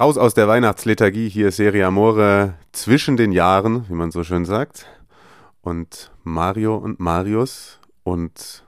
[0.00, 4.86] Raus aus der Weihnachtsliturgie, hier Serie Amore zwischen den Jahren, wie man so schön sagt.
[5.60, 7.80] Und Mario und Marius.
[8.04, 8.62] Und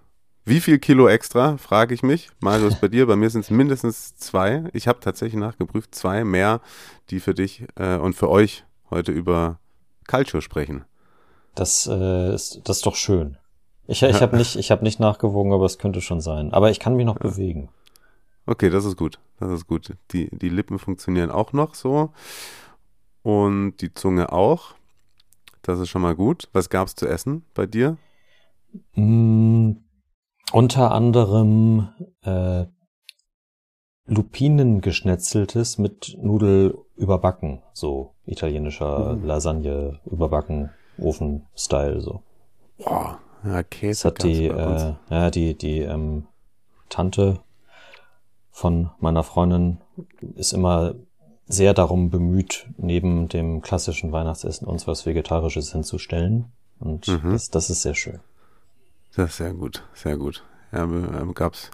[0.45, 2.31] wie viel Kilo extra, frage ich mich.
[2.41, 4.65] Marius, bei dir, bei mir sind es mindestens zwei.
[4.73, 6.61] Ich habe tatsächlich nachgeprüft, zwei mehr,
[7.11, 9.61] die für dich äh, und für euch heute über
[10.09, 10.85] Calcio sprechen.
[11.55, 13.37] Das, äh, ist, das ist doch schön.
[13.87, 16.53] Ich, ich habe nicht, ich hab nicht nachgewogen, aber es könnte schon sein.
[16.53, 17.69] Aber ich kann mich noch bewegen.
[18.51, 19.21] Okay, das ist gut.
[19.39, 19.97] Das ist gut.
[20.11, 22.11] Die, die Lippen funktionieren auch noch so.
[23.23, 24.75] Und die Zunge auch.
[25.63, 26.49] Das ist schon mal gut.
[26.53, 27.97] Was gab's zu essen bei dir?
[28.97, 29.75] Mm,
[30.51, 31.91] unter anderem
[32.23, 32.67] äh,
[34.07, 39.27] Lupinen geschnetzeltes mit Nudel überbacken, so italienischer Mhm.
[39.27, 42.25] Lasagne überbacken, Ofen-Style so.
[42.79, 46.27] Boah, ja, Das Käse hat die, äh, ja, die, die ähm,
[46.89, 47.39] Tante
[48.61, 49.79] von meiner Freundin
[50.35, 50.95] ist immer
[51.47, 56.53] sehr darum bemüht, neben dem klassischen Weihnachtsessen uns was Vegetarisches hinzustellen.
[56.79, 57.33] Und Mhm.
[57.33, 58.21] das, das ist sehr schön.
[59.17, 60.45] Das ist sehr gut, sehr gut.
[60.73, 61.71] Ja, ähm, gab's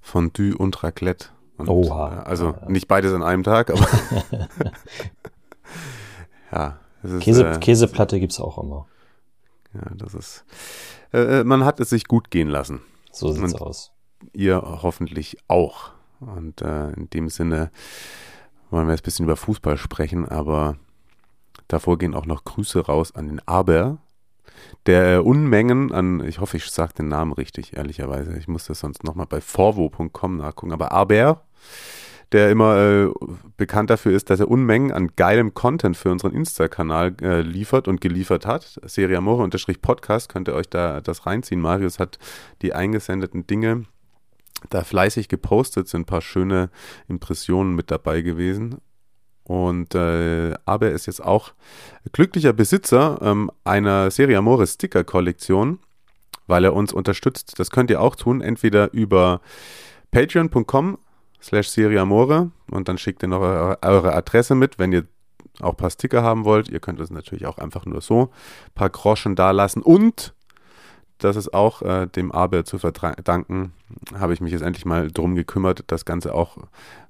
[0.00, 1.28] Fondue und Raclette.
[1.56, 2.22] Und, Oha.
[2.22, 3.86] äh, Also nicht beides an einem Tag, aber
[6.52, 8.86] ja, es ist, Käse, äh, Käseplatte gibt's auch immer.
[9.72, 10.44] ja, das ist.
[11.12, 12.80] Äh, äh, man hat es sich gut gehen lassen.
[13.12, 13.92] So sieht's Und- aus.
[14.32, 15.90] Ihr hoffentlich auch.
[16.24, 17.70] Und äh, in dem Sinne
[18.70, 20.76] wollen wir jetzt ein bisschen über Fußball sprechen, aber
[21.68, 23.98] davor gehen auch noch Grüße raus an den Aber,
[24.86, 28.36] der äh, Unmengen an, ich hoffe, ich sage den Namen richtig, ehrlicherweise.
[28.36, 30.72] Ich muss das sonst nochmal bei forvo.com nachgucken.
[30.72, 31.42] Aber Aber,
[32.32, 33.10] der immer äh,
[33.56, 38.00] bekannt dafür ist, dass er Unmengen an geilem Content für unseren Insta-Kanal äh, liefert und
[38.00, 38.80] geliefert hat.
[38.84, 41.60] Serie Amore-Podcast, könnt ihr euch da das reinziehen.
[41.60, 42.18] Marius hat
[42.62, 43.84] die eingesendeten Dinge
[44.70, 46.70] da fleißig gepostet, sind ein paar schöne
[47.08, 48.80] Impressionen mit dabei gewesen.
[49.44, 51.52] Und äh, aber er ist jetzt auch
[52.12, 55.80] glücklicher Besitzer ähm, einer Serie Amore Sticker Kollektion,
[56.46, 57.58] weil er uns unterstützt.
[57.58, 59.42] Das könnt ihr auch tun, entweder über
[60.10, 60.98] patreon.com
[61.42, 65.04] slash Serie Amore und dann schickt ihr noch eure, eure Adresse mit, wenn ihr
[65.60, 66.70] auch ein paar Sticker haben wollt.
[66.70, 68.30] Ihr könnt es natürlich auch einfach nur so
[68.66, 70.34] ein paar Groschen da lassen und
[71.24, 73.72] das ist auch äh, dem Aber zu verdanken,
[74.14, 76.58] habe ich mich jetzt endlich mal drum gekümmert, das Ganze auch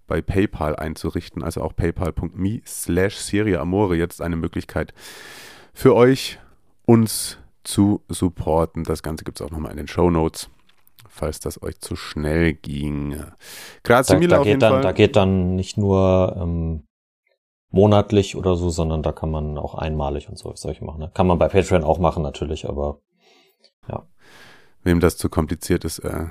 [0.07, 1.43] bei PayPal einzurichten.
[1.43, 4.95] Also auch paypal.me slash Serie Amore jetzt eine Möglichkeit
[5.73, 6.39] für euch,
[6.87, 8.85] uns zu supporten.
[8.85, 10.51] Das Ganze gibt es auch nochmal in den Show Notes,
[11.09, 13.17] falls das euch zu schnell ging.
[13.83, 14.83] Grazie Da, mille da, auf jeden geht dann, Fall.
[14.83, 16.85] da geht dann nicht nur ähm,
[17.71, 21.01] monatlich oder so, sondern da kann man auch einmalig und so solche machen.
[21.01, 21.11] Ne?
[21.15, 23.01] Kann man bei Patreon auch machen natürlich, aber
[24.85, 26.27] Wem das zu kompliziert ist, äh,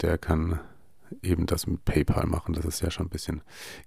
[0.00, 0.60] der kann
[1.22, 2.54] eben das mit PayPal machen.
[2.54, 3.42] Das ist ja schon ein bisschen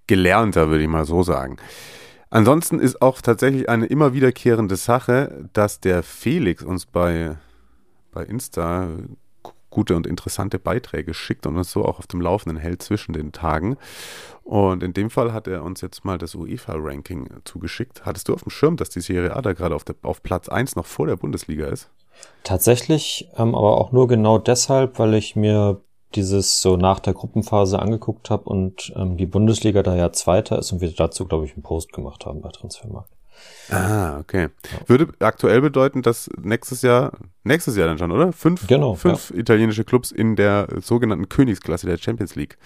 [0.06, 1.56] gelernter, würde ich mal so sagen.
[2.30, 7.36] Ansonsten ist auch tatsächlich eine immer wiederkehrende Sache, dass der Felix uns bei,
[8.10, 8.88] bei Insta
[9.70, 13.32] gute und interessante Beiträge schickt und uns so auch auf dem Laufenden hält zwischen den
[13.32, 13.76] Tagen.
[14.42, 18.06] Und in dem Fall hat er uns jetzt mal das UEFA-Ranking zugeschickt.
[18.06, 20.48] Hattest du auf dem Schirm, dass die Serie A da gerade auf, der, auf Platz
[20.48, 21.90] 1 noch vor der Bundesliga ist?
[22.42, 25.80] Tatsächlich, ähm, aber auch nur genau deshalb, weil ich mir
[26.14, 30.72] dieses so nach der Gruppenphase angeguckt habe und ähm, die Bundesliga da ja Zweiter ist
[30.72, 33.10] und wir dazu, glaube ich, einen Post gemacht haben bei Transfermarkt.
[33.70, 34.48] Ah, okay.
[34.86, 37.12] Würde aktuell bedeuten, dass nächstes Jahr,
[37.44, 38.32] nächstes Jahr dann schon, oder?
[38.32, 42.56] Fünf, Genau, fünf italienische Clubs in der sogenannten Königsklasse der Champions League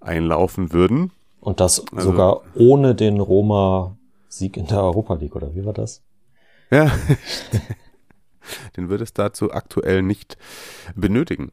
[0.00, 1.12] einlaufen würden.
[1.40, 6.02] Und das Also- sogar ohne den Roma-Sieg in der Europa League, oder wie war das?
[6.70, 6.90] Ja.
[8.76, 10.36] Den würde es dazu aktuell nicht
[10.94, 11.50] benötigen.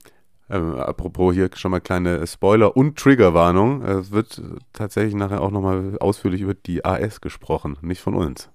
[0.49, 3.83] Ähm, apropos hier schon mal kleine Spoiler- und Triggerwarnung.
[3.83, 4.41] Es wird
[4.73, 8.49] tatsächlich nachher auch nochmal ausführlich über die AS gesprochen, nicht von uns.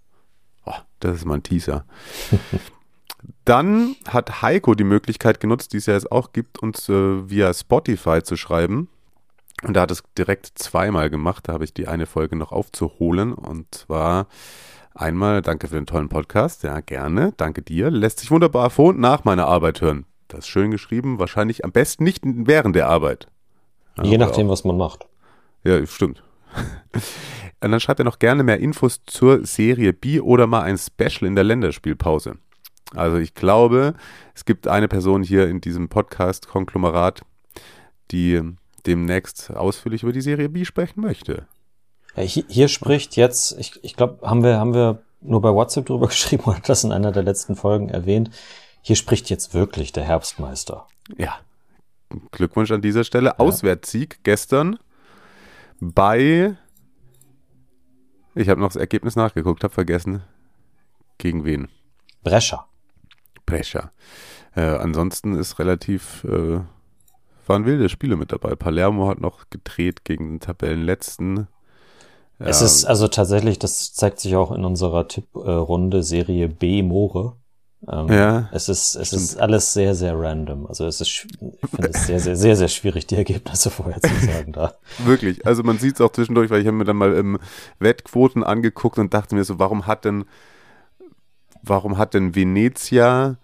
[0.67, 1.85] Oh, das ist mal ein Teaser.
[3.45, 7.53] Dann hat Heiko die Möglichkeit genutzt, die es ja jetzt auch gibt, uns äh, via
[7.55, 8.89] Spotify zu schreiben.
[9.63, 11.49] Und er hat es direkt zweimal gemacht.
[11.49, 13.33] Da habe ich die eine Folge noch aufzuholen.
[13.33, 14.27] Und zwar
[14.95, 16.63] einmal, danke für den tollen Podcast.
[16.63, 17.33] Ja, gerne.
[17.37, 17.91] Danke dir.
[17.91, 20.07] Lässt sich wunderbar vor und nach meiner Arbeit hören.
[20.29, 21.19] Das ist schön geschrieben.
[21.19, 23.29] Wahrscheinlich am besten nicht während der Arbeit.
[23.99, 25.07] Ja, Je nachdem, was man macht.
[25.63, 26.23] ja, stimmt.
[27.61, 31.27] Und dann schreibt er noch gerne mehr Infos zur Serie B oder mal ein Special
[31.27, 32.37] in der Länderspielpause.
[32.95, 33.95] Also ich glaube,
[34.35, 37.23] es gibt eine Person hier in diesem Podcast-Konglomerat,
[38.11, 38.41] die
[38.87, 41.47] demnächst ausführlich über die Serie B sprechen möchte.
[42.17, 45.87] Ja, hier, hier spricht jetzt, ich, ich glaube, haben wir, haben wir nur bei WhatsApp
[45.87, 48.31] drüber geschrieben oder das in einer der letzten Folgen erwähnt.
[48.83, 50.87] Hier spricht jetzt wirklich der Herbstmeister.
[51.17, 51.39] Ja.
[52.31, 53.31] Glückwunsch an dieser Stelle.
[53.31, 53.39] Ja.
[53.39, 54.79] Auswärtssieg gestern
[55.81, 56.57] bei.
[58.35, 60.23] Ich habe noch das Ergebnis nachgeguckt, habe vergessen.
[61.19, 61.69] Gegen wen?
[62.23, 62.67] Brescia.
[63.47, 63.91] Brescia.
[64.55, 66.25] Äh, ansonsten ist relativ.
[66.25, 66.61] Äh,
[67.47, 68.55] waren wilde Spiele mit dabei.
[68.55, 71.49] Palermo hat noch gedreht gegen den Tabellenletzten.
[72.39, 77.37] Es ist also tatsächlich, das zeigt sich auch in unserer Tipprunde Serie B Moore.
[77.89, 78.49] Ähm, ja.
[78.53, 80.67] Es ist, es ist alles sehr, sehr random.
[80.67, 81.21] Also es ist, ich
[81.71, 84.75] finde es sehr, sehr, sehr, sehr schwierig, die Ergebnisse vorher zu sagen da.
[85.05, 85.47] Wirklich.
[85.47, 87.39] Also man sieht es auch zwischendurch, weil ich habe mir dann mal im
[87.79, 90.25] Wettquoten angeguckt und dachte mir so, warum hat denn,
[91.63, 93.37] warum hat denn Venezia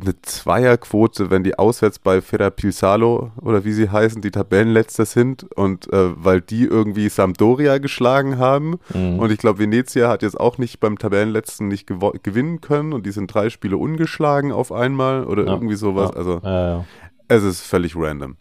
[0.00, 5.92] eine Zweierquote, wenn die auswärts bei Ferrapilsalo oder wie sie heißen, die Tabellenletzter sind und
[5.92, 9.20] äh, weil die irgendwie Sampdoria geschlagen haben mhm.
[9.20, 13.12] und ich glaube Venezia hat jetzt auch nicht beim Tabellenletzten nicht gewinnen können und die
[13.12, 15.52] sind drei Spiele ungeschlagen auf einmal oder ja.
[15.52, 16.10] irgendwie sowas.
[16.12, 16.16] Ja.
[16.16, 16.84] Also ja,
[17.28, 18.36] es ist völlig random.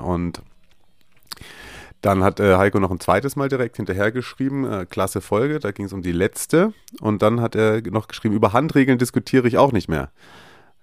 [0.00, 0.42] Und
[2.00, 5.72] dann hat äh, Heiko noch ein zweites Mal direkt hinterher geschrieben, äh, klasse Folge, da
[5.72, 6.72] ging es um die letzte.
[7.00, 10.10] Und dann hat er noch geschrieben, über Handregeln diskutiere ich auch nicht mehr.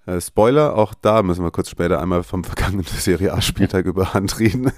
[0.06, 4.40] Äh, Spoiler, auch da müssen wir kurz später einmal vom vergangenen Serie A-Spieltag über Hand
[4.40, 4.72] reden.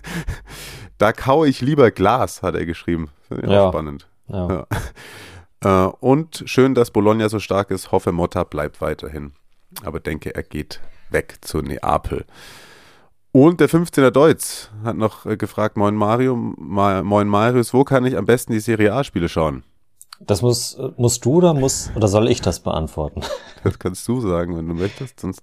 [0.98, 3.10] da kaue ich lieber Glas, hat er geschrieben.
[3.28, 3.66] Finde ich ja.
[3.66, 4.08] auch spannend.
[4.28, 4.48] Ja.
[4.50, 4.68] Ja.
[5.66, 7.94] Äh, und schön, dass Bologna so stark ist.
[7.94, 9.32] Hoffe, Motta bleibt weiterhin.
[9.86, 12.26] Aber denke, er geht weg zu Neapel.
[13.32, 18.18] Und der 15er Deutz hat noch äh, gefragt, moin Mario, moin Marius, wo kann ich
[18.18, 19.64] am besten die Serie A-Spiele schauen?
[20.26, 23.22] Das muss, musst du oder muss, oder soll ich das beantworten?
[23.64, 25.42] Das kannst du sagen, wenn du möchtest, sonst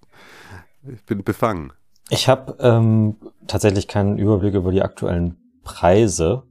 [0.86, 1.72] ich bin befangen.
[2.10, 3.16] Ich habe ähm,
[3.46, 6.42] tatsächlich keinen Überblick über die aktuellen Preise,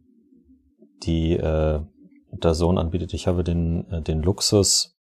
[1.04, 1.80] die äh,
[2.32, 3.14] der Sohn anbietet.
[3.14, 4.98] Ich habe den, äh, den Luxus,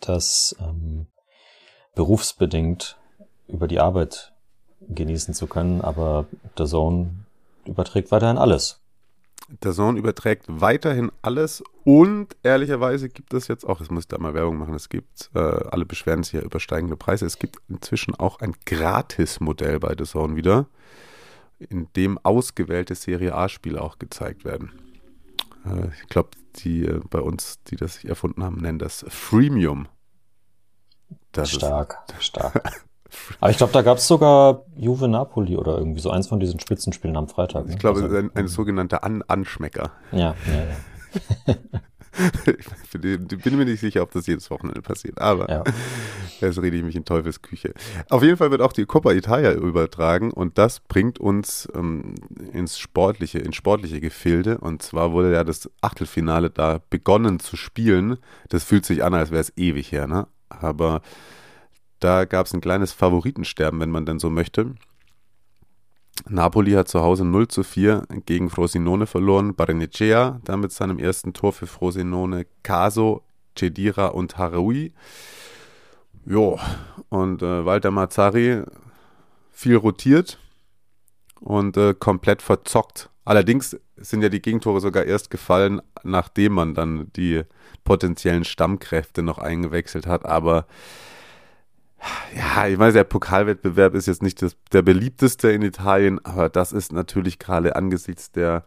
[0.00, 1.06] das ähm,
[1.94, 2.98] berufsbedingt
[3.46, 4.32] über die Arbeit
[4.80, 6.26] genießen zu können, aber
[6.58, 7.26] der Sohn
[7.64, 8.80] überträgt weiterhin alles.
[9.62, 14.18] Der Sohn überträgt weiterhin alles und ehrlicherweise gibt es jetzt auch, jetzt muss ich da
[14.18, 17.58] mal Werbung machen, es gibt, äh, alle beschweren sich ja über steigende Preise, es gibt
[17.68, 20.66] inzwischen auch ein Gratis-Modell bei The Zone wieder,
[21.58, 24.72] in dem ausgewählte Serie A-Spiele auch gezeigt werden.
[25.64, 29.88] Äh, ich glaube, die äh, bei uns, die das erfunden haben, nennen das Freemium.
[31.32, 32.84] Das stark, ist, stark.
[33.40, 36.60] Aber ich glaube, da gab es sogar Juve Napoli oder irgendwie so eins von diesen
[36.60, 37.66] Spitzenspielen am Freitag.
[37.66, 37.72] Ne?
[37.72, 39.90] Ich glaube, also, ein, ein sogenannter An Anschmecker.
[40.12, 40.76] Ja, ja, ja.
[42.46, 45.64] ich bin mir nicht sicher, ob das jedes Wochenende passiert, aber ja.
[46.40, 47.72] jetzt rede ich mich in Teufelsküche.
[48.08, 52.14] Auf jeden Fall wird auch die Coppa Italia übertragen und das bringt uns ähm,
[52.52, 54.58] ins sportliche, in sportliche Gefilde.
[54.58, 58.18] Und zwar wurde ja das Achtelfinale da begonnen zu spielen.
[58.48, 60.26] Das fühlt sich an, als wäre es ewig her, ne?
[60.48, 61.02] Aber
[62.00, 64.74] da gab es ein kleines Favoritensterben, wenn man denn so möchte.
[66.28, 69.54] Napoli hat zu Hause 0 zu 4 gegen Frosinone verloren.
[69.54, 72.46] Barnecea da mit seinem ersten Tor für Frosinone.
[72.62, 73.22] Caso,
[73.58, 74.92] Cedira und Haraui.
[76.26, 76.58] Jo,
[77.08, 78.62] und äh, Walter Mazzari
[79.50, 80.38] viel rotiert
[81.40, 83.10] und äh, komplett verzockt.
[83.24, 87.42] Allerdings sind ja die Gegentore sogar erst gefallen, nachdem man dann die
[87.84, 90.24] potenziellen Stammkräfte noch eingewechselt hat.
[90.26, 90.66] Aber
[92.36, 96.72] ja, ich weiß, der Pokalwettbewerb ist jetzt nicht das, der beliebteste in Italien, aber das
[96.72, 98.64] ist natürlich gerade angesichts der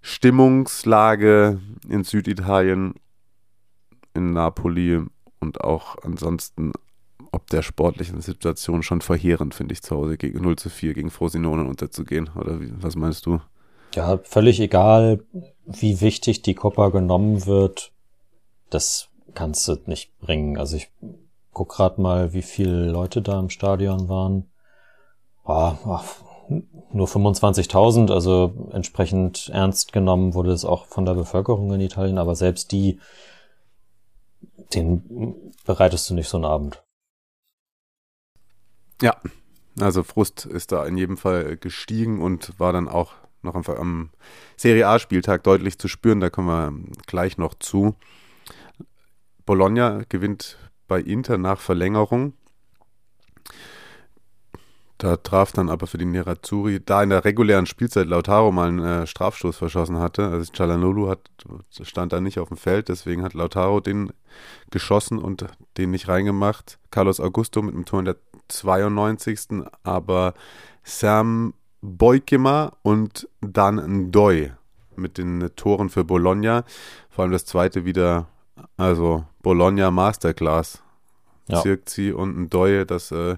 [0.00, 2.94] Stimmungslage in Süditalien,
[4.14, 5.00] in Napoli
[5.40, 6.72] und auch ansonsten
[7.32, 11.10] ob der sportlichen Situation schon verheerend, finde ich, zu Hause gegen 0 zu 4 gegen
[11.10, 12.30] Frosinone unterzugehen.
[12.38, 13.40] Oder wie, was meinst du?
[13.94, 15.24] Ja, völlig egal,
[15.64, 17.92] wie wichtig die Coppa genommen wird.
[18.68, 20.58] Das kannst du nicht bringen.
[20.58, 20.90] Also ich
[21.52, 24.50] guck grad mal, wie viele Leute da im Stadion waren.
[25.44, 26.04] Ah, ach,
[26.92, 32.34] nur 25.000, also entsprechend ernst genommen wurde es auch von der Bevölkerung in Italien, aber
[32.34, 33.00] selbst die,
[34.74, 36.82] den bereitest du nicht so einen Abend.
[39.00, 39.16] Ja,
[39.80, 44.10] also Frust ist da in jedem Fall gestiegen und war dann auch noch am, am
[44.56, 46.20] Serie A-Spieltag deutlich zu spüren.
[46.20, 47.96] Da kommen wir gleich noch zu.
[49.44, 52.34] Bologna gewinnt bei Inter nach Verlängerung.
[55.02, 58.78] Da traf dann aber für die Nerazzurri, da in der regulären Spielzeit Lautaro mal einen
[58.78, 60.28] äh, Strafstoß verschossen hatte.
[60.28, 61.28] Also Cialanolu hat,
[61.82, 64.12] stand da nicht auf dem Feld, deswegen hat Lautaro den
[64.70, 65.44] geschossen und
[65.76, 66.78] den nicht reingemacht.
[66.92, 69.64] Carlos Augusto mit einem Tor in der 92.
[69.82, 70.34] Aber
[70.84, 74.52] Sam Beukema und dann Ndoy
[74.94, 76.64] mit den Toren für Bologna.
[77.10, 78.28] Vor allem das zweite wieder,
[78.76, 80.82] also Bologna Masterclass.
[81.48, 81.60] Ja.
[81.60, 83.36] Zirkzi und Ndoye, das äh,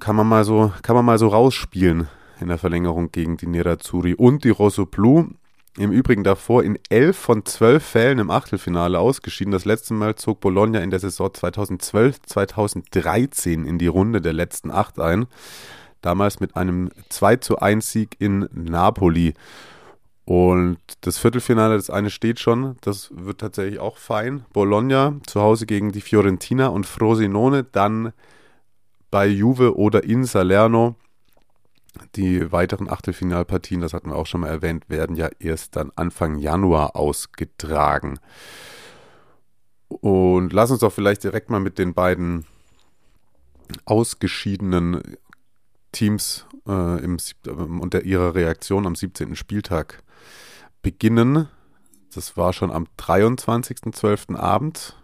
[0.00, 2.08] kann man mal so, kann man mal so rausspielen
[2.40, 5.28] in der Verlängerung gegen die Nerazzurri und die Rosso Blu.
[5.76, 9.50] Im Übrigen davor in elf von zwölf Fällen im Achtelfinale ausgeschieden.
[9.50, 15.00] Das letzte Mal zog Bologna in der Saison 2012-2013 in die Runde der letzten acht
[15.00, 15.26] ein.
[16.00, 19.34] Damals mit einem 2 zu 1 Sieg in Napoli.
[20.24, 24.44] Und das Viertelfinale, das eine steht schon, das wird tatsächlich auch fein.
[24.52, 28.12] Bologna zu Hause gegen die Fiorentina und Frosinone dann
[29.10, 30.96] bei Juve oder in Salerno.
[32.16, 36.38] Die weiteren Achtelfinalpartien, das hatten wir auch schon mal erwähnt, werden ja erst dann Anfang
[36.38, 38.18] Januar ausgetragen.
[39.88, 42.46] Und lass uns doch vielleicht direkt mal mit den beiden
[43.84, 45.16] ausgeschiedenen
[45.92, 47.18] Teams äh, im,
[47.80, 49.36] unter ihrer Reaktion am 17.
[49.36, 50.02] Spieltag
[50.84, 51.48] beginnen.
[52.14, 54.36] Das war schon am 23.12.
[54.36, 54.94] Abend.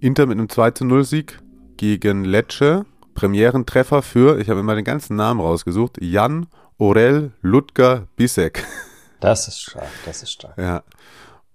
[0.00, 1.40] Inter mit einem 2-0-Sieg
[1.76, 2.84] gegen Lecce.
[3.14, 8.66] Premierentreffer für, ich habe immer den ganzen Namen rausgesucht, Jan Orel Ludger Bisek.
[9.20, 10.58] Das ist stark, das ist stark.
[10.58, 10.82] Ja.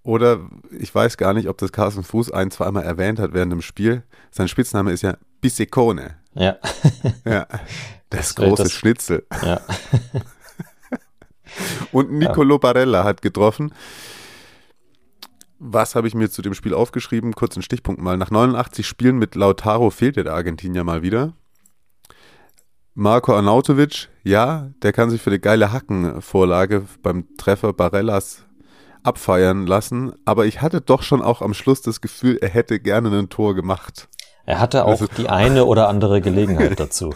[0.02, 0.40] Oder
[0.76, 4.02] ich weiß gar nicht, ob das Carsten Fuß ein, zweimal erwähnt hat während dem Spiel.
[4.32, 6.16] Sein Spitzname ist ja Bisekone.
[6.34, 6.56] Ja.
[7.24, 7.46] ja.
[8.08, 9.24] Das, das große das, Schnitzel.
[9.40, 9.60] Ja.
[11.92, 12.58] Und Nicolo.
[12.58, 13.72] Barella hat getroffen.
[15.58, 17.34] Was habe ich mir zu dem Spiel aufgeschrieben?
[17.34, 18.16] Kurz einen Stichpunkt mal.
[18.16, 21.34] Nach 89 Spielen mit Lautaro fehlte der Argentinier mal wieder.
[22.94, 28.44] Marco Arnautovic, ja, der kann sich für die geile Hackenvorlage beim Treffer Barellas
[29.02, 33.16] abfeiern lassen, aber ich hatte doch schon auch am Schluss das Gefühl, er hätte gerne
[33.16, 34.08] ein Tor gemacht.
[34.46, 37.14] Er hatte auch die eine oder andere Gelegenheit dazu.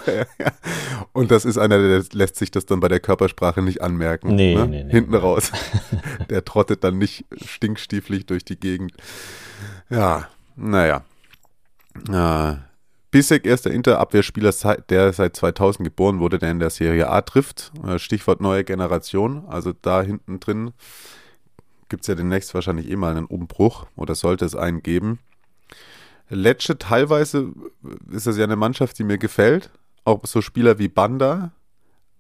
[1.13, 4.35] Und das ist einer, der lässt sich das dann bei der Körpersprache nicht anmerken.
[4.35, 4.67] Nee, ne?
[4.67, 4.91] nee, nee.
[4.91, 5.51] Hinten raus.
[6.31, 8.93] der trottet dann nicht stinkstieflich durch die Gegend.
[9.91, 11.03] Ja, naja.
[12.11, 12.57] Äh,
[13.11, 14.53] Bissek, erster Interabwehrspieler,
[14.89, 17.73] der seit 2000 geboren wurde, der in der Serie A trifft.
[17.87, 19.45] Äh, Stichwort neue Generation.
[19.47, 20.73] Also da hinten drin
[21.89, 25.21] gibt es ja demnächst wahrscheinlich eh mal einen Umbruch oder sollte es einen geben.
[26.29, 27.53] Lecce teilweise
[28.11, 29.71] ist das ja eine Mannschaft, die mir gefällt.
[30.05, 31.53] Auch so Spieler wie Banda.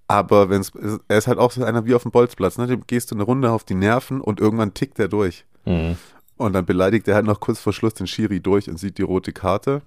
[0.06, 0.72] Aber wenn's,
[1.08, 2.58] er ist halt auch so einer wie auf dem Bolzplatz.
[2.58, 2.66] Ne?
[2.66, 5.46] Dem gehst du eine Runde auf die Nerven und irgendwann tickt er durch.
[5.64, 5.96] Mhm.
[6.36, 9.02] Und dann beleidigt er halt noch kurz vor Schluss den Schiri durch und sieht die
[9.02, 9.82] rote Karte.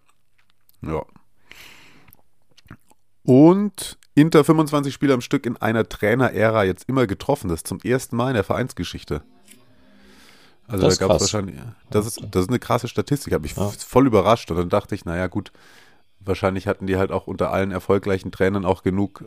[0.82, 1.04] Ja.
[3.24, 7.50] Und Inter 25 Spieler am Stück in einer Trainerära jetzt immer getroffen.
[7.50, 9.22] Das ist zum ersten Mal in der Vereinsgeschichte.
[10.68, 11.56] Also das da gab es wahrscheinlich,
[11.90, 13.70] das ist, das ist eine krasse Statistik, habe ich ja.
[13.70, 15.52] voll überrascht und dann dachte ich, naja gut,
[16.20, 19.24] wahrscheinlich hatten die halt auch unter allen erfolgreichen Trainern auch genug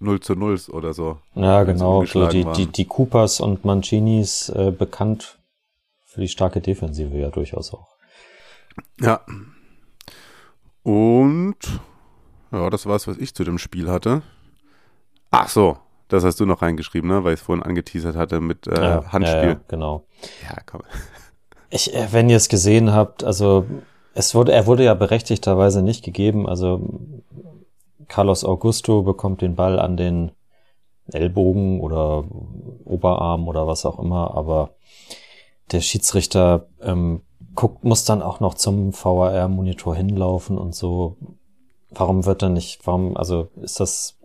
[0.00, 1.18] 0 äh, zu 0 oder so.
[1.34, 5.38] Ja, genau, so die, die, die Coopers und Mancinis äh, bekannt
[6.04, 7.96] für die starke Defensive ja durchaus auch.
[9.00, 9.20] Ja.
[10.82, 11.56] Und
[12.50, 14.22] ja, das war es, was ich zu dem Spiel hatte.
[15.30, 15.78] Ach so,
[16.08, 17.24] das hast du noch reingeschrieben, ne?
[17.24, 19.48] weil ich es vorhin angeteasert hatte mit äh, ja, Handspiel.
[19.50, 20.04] Ja, genau.
[20.42, 20.82] Ja, komm.
[21.70, 23.66] Ich, äh, wenn ihr es gesehen habt, also
[24.14, 26.48] es wurde, er wurde ja berechtigterweise nicht gegeben.
[26.48, 26.88] Also
[28.08, 30.32] Carlos Augusto bekommt den Ball an den
[31.12, 32.24] Ellbogen oder
[32.84, 34.70] Oberarm oder was auch immer, aber
[35.72, 37.22] der Schiedsrichter ähm,
[37.54, 41.16] guckt, muss dann auch noch zum VAR-Monitor hinlaufen und so.
[41.90, 44.18] Warum wird er nicht, warum, also ist das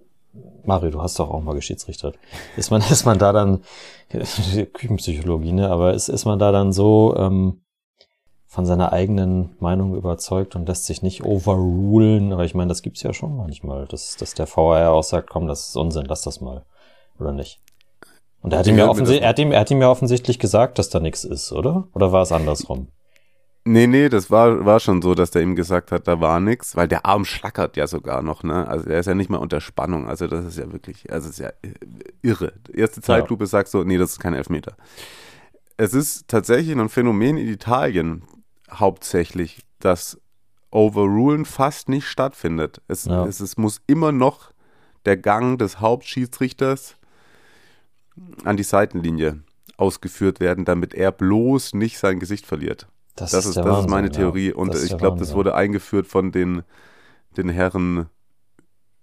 [0.63, 2.17] Mario, du hast doch auch mal geschiedsrichtert.
[2.57, 3.63] Ist man, ist man da dann,
[4.73, 7.61] Küchenpsychologie, ne, aber ist, ist man da dann so ähm,
[8.47, 12.33] von seiner eigenen Meinung überzeugt und lässt sich nicht overrulen?
[12.33, 15.47] Aber ich meine, das gibt's ja schon manchmal, dass, dass der VR auch sagt, komm,
[15.47, 16.65] das ist Unsinn, lass das mal.
[17.19, 17.61] Oder nicht?
[18.41, 20.79] Und er hat, ihm ja offensichtlich, er, hat ihm, er hat ihm ja offensichtlich gesagt,
[20.79, 21.87] dass da nichts ist, oder?
[21.93, 22.87] Oder war es andersrum?
[23.65, 26.75] Nee, nee, das war, war schon so, dass der ihm gesagt hat, da war nichts,
[26.75, 28.67] weil der Arm schlackert ja sogar noch, ne?
[28.67, 30.07] Also er ist ja nicht mal unter Spannung.
[30.07, 31.51] Also das ist ja wirklich, also es ist ja
[32.21, 32.53] irre.
[32.67, 33.47] Die erste Zeitlupe ja.
[33.47, 34.75] sagt so, nee, das ist kein Elfmeter.
[35.77, 38.23] Es ist tatsächlich ein Phänomen in Italien
[38.71, 40.19] hauptsächlich, dass
[40.71, 42.81] Overrulen fast nicht stattfindet.
[42.87, 43.25] Es, ja.
[43.25, 44.51] es, es muss immer noch
[45.05, 46.95] der Gang des Hauptschiedsrichters
[48.43, 49.43] an die Seitenlinie
[49.77, 52.87] ausgeführt werden, damit er bloß nicht sein Gesicht verliert.
[53.19, 54.49] Das, das ist, das Wahnsinn, ist meine Theorie.
[54.49, 54.55] Ja.
[54.55, 56.63] Und ich glaube, das wurde eingeführt von den,
[57.37, 58.07] den Herren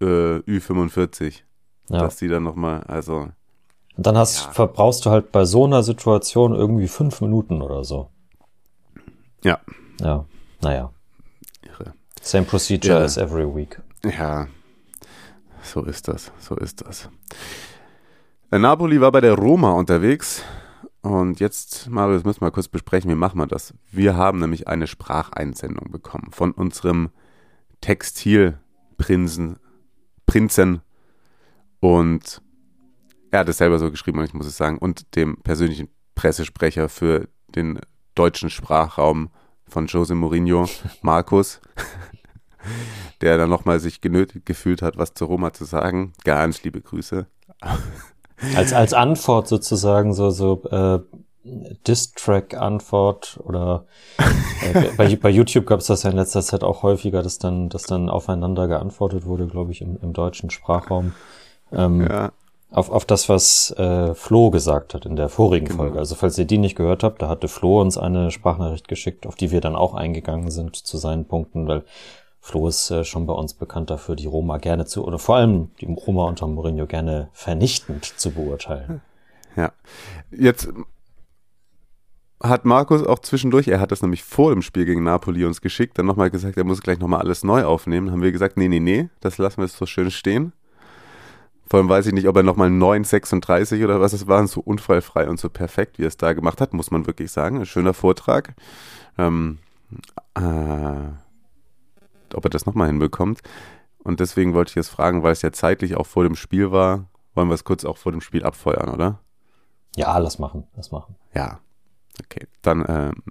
[0.01, 0.05] äh,
[0.41, 1.43] Ü45.
[1.89, 1.99] Ja.
[2.01, 3.29] Dass die dann nochmal, also.
[3.97, 4.51] Und dann hast, Ja.
[4.53, 8.11] verbrauchst du halt bei so einer Situation irgendwie fünf Minuten oder so.
[9.45, 9.61] Ja.
[10.01, 10.25] Ja,
[10.63, 10.91] naja.
[11.63, 11.93] Irre.
[12.21, 13.05] Same procedure Ja.
[13.05, 13.81] as every week.
[14.05, 14.49] Ja,
[15.63, 17.09] so ist das, so ist das.
[18.51, 20.43] Äh, Napoli war bei der Roma unterwegs
[21.07, 23.75] und jetzt, Marius, müssen wir kurz besprechen, wie machen wir das?
[23.93, 27.11] Wir haben nämlich eine Spracheinsendung bekommen von unserem
[27.81, 29.59] Textilprinzen,
[30.27, 30.83] Prinzen
[31.79, 32.43] und
[33.31, 36.89] er hat es selber so geschrieben, und ich muss es sagen, und dem persönlichen Pressesprecher
[36.89, 37.79] für den
[38.17, 39.31] deutschen Sprachraum
[39.69, 40.69] von Jose Mourinho,
[41.03, 41.61] Markus,
[43.21, 46.15] der dann nochmal sich genötigt gefühlt hat, was zu Roma zu sagen.
[46.25, 47.29] Ganz liebe Grüße.
[48.55, 50.99] Als, als Antwort sozusagen so, so äh,
[51.87, 53.85] Diss-Track-Antwort oder
[54.19, 57.69] äh, bei, bei YouTube gab es das ja in letzter Zeit auch häufiger, dass dann,
[57.69, 61.15] dass dann aufeinander geantwortet wurde, glaube ich, im, im deutschen Sprachraum.
[61.73, 62.33] Ähm, Ja,
[62.73, 65.79] auf, auf das, was äh, Flo gesagt hat in der vorigen Genau.
[65.79, 65.99] Folge.
[66.01, 69.37] Also falls ihr die nicht gehört habt, da hatte Flo uns eine Sprachnachricht geschickt, auf
[69.37, 71.85] die wir dann auch eingegangen sind zu seinen Punkten, weil
[72.47, 75.71] Flo ist äh, schon bei uns bekannt dafür, die Roma gerne zu, oder vor allem
[75.81, 79.01] die Roma unter Mourinho gerne vernichtend zu beurteilen.
[79.57, 79.73] ja.
[80.31, 80.69] Jetzt
[82.41, 85.99] hat Markus auch zwischendurch, er hat das nämlich vor dem Spiel gegen Napoli uns geschickt,
[85.99, 88.13] dann nochmal gesagt, er muss gleich nochmal alles neu aufnehmen.
[88.13, 90.53] Haben wir gesagt, nee, nee, nee, das lassen wir jetzt so schön stehen.
[91.69, 95.29] Vor allem weiß ich nicht, ob er nochmal 9,36 oder was es war, so unfallfrei
[95.29, 97.59] und so perfekt, wie er es da gemacht hat, muss man wirklich sagen.
[97.59, 98.55] Ein schöner Vortrag.
[99.19, 99.59] Ähm,
[100.37, 101.26] äh,
[102.35, 103.41] ob er das nochmal hinbekommt.
[103.99, 107.09] Und deswegen wollte ich jetzt fragen, weil es ja zeitlich auch vor dem Spiel war,
[107.35, 109.21] wollen wir es kurz auch vor dem Spiel abfeuern, oder?
[109.97, 111.17] Ja, lass machen, lass machen.
[111.35, 111.61] Ja.
[112.23, 113.23] Okay, dann ähm,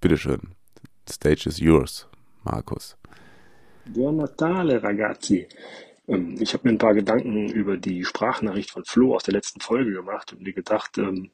[0.00, 0.54] bitteschön.
[1.08, 2.08] The stage is yours,
[2.44, 2.96] Markus.
[3.86, 5.48] Buon Natale, ragazzi.
[6.06, 9.60] Ähm, Ich habe mir ein paar Gedanken über die Sprachnachricht von Flo aus der letzten
[9.60, 11.30] Folge gemacht und mir gedacht, ähm,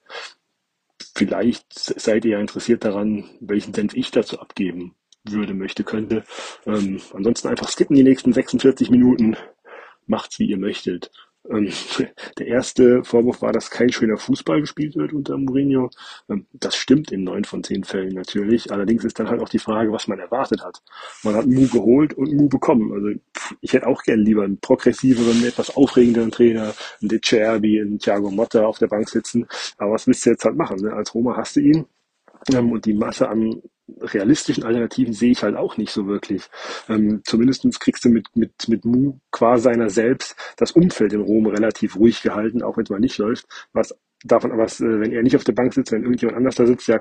[1.14, 6.24] vielleicht seid ihr ja interessiert daran, welchen Senf ich dazu abgeben würde, möchte, könnte.
[6.66, 9.36] Ähm, ansonsten einfach skippen die nächsten 46 Minuten,
[10.06, 11.10] macht's wie ihr möchtet.
[11.50, 11.70] Ähm,
[12.38, 15.90] der erste Vorwurf war, dass kein schöner Fußball gespielt wird unter Mourinho.
[16.28, 18.70] Ähm, das stimmt in neun von zehn Fällen natürlich.
[18.72, 20.82] Allerdings ist dann halt auch die Frage, was man erwartet hat.
[21.22, 22.92] Man hat Mu geholt und Mu bekommen.
[22.92, 23.20] Also
[23.60, 28.30] ich hätte auch gern lieber einen progressiveren, etwas aufregenderen Trainer, einen De Cerbi, einen Thiago
[28.30, 29.46] Motta auf der Bank sitzen.
[29.78, 30.80] Aber was willst du jetzt halt machen?
[30.80, 30.92] Ne?
[30.92, 31.86] Als Roma hast du ihn.
[32.52, 33.62] Ähm, und die Masse an
[34.00, 36.48] realistischen Alternativen sehe ich halt auch nicht so wirklich.
[36.88, 41.46] Ähm, zumindest kriegst du mit, mit, mit Mu qua seiner selbst das Umfeld in Rom
[41.46, 43.46] relativ ruhig gehalten, auch wenn es mal nicht läuft.
[43.72, 46.66] Was davon, was, äh, wenn er nicht auf der Bank sitzt, wenn irgendjemand anders da
[46.66, 47.00] sitzt, ja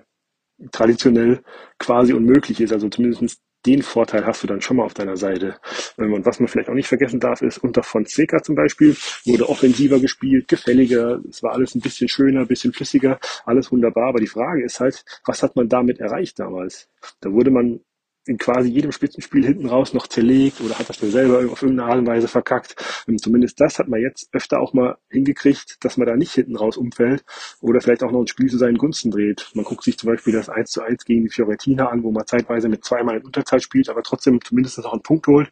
[0.72, 1.44] traditionell
[1.78, 2.74] quasi unmöglich ist.
[2.74, 5.60] Also zumindest den Vorteil hast du dann schon mal auf deiner Seite.
[5.98, 9.50] Ähm, Und was man vielleicht auch nicht vergessen darf, ist, unter Fonseca zum Beispiel wurde
[9.50, 14.10] offensiver gespielt, gefälliger, es war alles ein bisschen schöner, ein bisschen flüssiger, alles wunderbar.
[14.10, 16.90] Aber die Frage ist halt, was hat man damit erreicht damals?
[17.22, 17.82] Da wurde man
[18.28, 21.90] in quasi jedem Spitzenspiel hinten raus noch zerlegt oder hat das dann selber auf irgendeine
[21.90, 22.76] Art und Weise verkackt.
[23.08, 26.56] Und zumindest das hat man jetzt öfter auch mal hingekriegt, dass man da nicht hinten
[26.56, 27.24] raus umfällt
[27.62, 29.50] oder vielleicht auch noch ein Spiel zu seinen Gunsten dreht.
[29.54, 32.26] Man guckt sich zum Beispiel das 1 zu 1 gegen die Fiorentina an, wo man
[32.26, 35.52] zeitweise mit zweimal in Unterzahl spielt, aber trotzdem zumindest noch einen Punkt holt.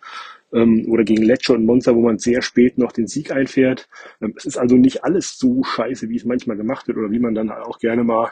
[0.53, 3.87] Ähm, oder gegen Lecce und Monza, wo man sehr spät noch den Sieg einfährt.
[4.21, 7.19] Ähm, es ist also nicht alles so scheiße, wie es manchmal gemacht wird oder wie
[7.19, 8.29] man dann auch gerne mal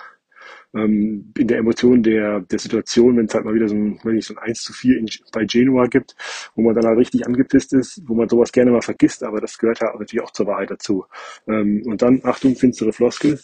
[0.74, 4.16] ähm, in der Emotion der, der Situation, wenn es halt mal wieder so ein, wenn
[4.16, 6.16] nicht so ein 1 zu 4 in, bei Genua gibt,
[6.56, 9.58] wo man dann halt richtig angepisst ist, wo man sowas gerne mal vergisst, aber das
[9.58, 11.06] gehört ja natürlich auch zur Wahrheit dazu.
[11.48, 13.39] Ähm, und dann, Achtung, finstere Floskel,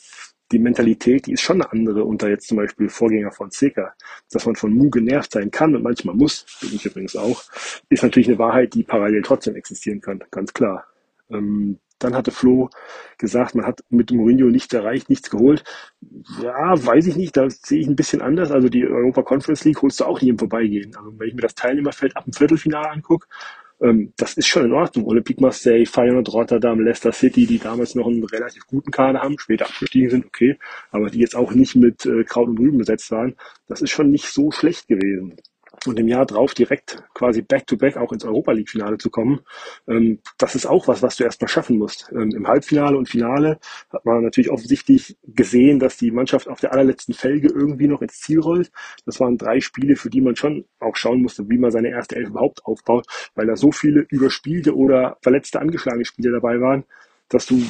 [0.52, 3.94] die Mentalität, die ist schon eine andere unter jetzt zum Beispiel Vorgänger von Seca.
[4.32, 7.44] Dass man von Mu genervt sein kann und manchmal muss, bin ich übrigens auch,
[7.90, 10.86] ist natürlich eine Wahrheit, die parallel trotzdem existieren kann, ganz klar.
[11.30, 12.70] Ähm, dann hatte Flo
[13.18, 15.64] gesagt, man hat mit Mourinho nichts erreicht, nichts geholt.
[16.42, 18.52] Ja, weiß ich nicht, da sehe ich ein bisschen anders.
[18.52, 20.96] Also die Europa Conference League holst du auch nicht im Vorbeigehen.
[20.96, 23.28] Also wenn ich mir das Teilnehmerfeld ab dem Viertelfinale angucke,
[23.82, 25.06] ähm, das ist schon in Ordnung.
[25.06, 29.66] Olympique Marseille, Feyenoord Rotterdam, Leicester City, die damals noch einen relativ guten Kader haben, später
[29.66, 30.58] abgestiegen sind, okay,
[30.92, 33.36] aber die jetzt auch nicht mit äh, Kraut und Rüben besetzt waren,
[33.68, 35.38] das ist schon nicht so schlecht gewesen.
[35.86, 39.42] Und im Jahr drauf direkt quasi back-to-back auch ins Europa League-Finale zu kommen,
[39.88, 42.12] ähm, das ist auch was, was du erstmal schaffen musst.
[42.12, 43.60] Ähm, Im Halbfinale und Finale
[43.92, 48.20] hat man natürlich offensichtlich gesehen, dass die Mannschaft auf der allerletzten Felge irgendwie noch ins
[48.20, 48.72] Ziel rollt.
[49.06, 52.16] Das waren drei Spiele, für die man schon auch schauen musste, wie man seine erste
[52.16, 56.84] Elf überhaupt aufbaut, weil da so viele überspielte oder verletzte, angeschlagene Spiele dabei waren,
[57.30, 57.62] dass du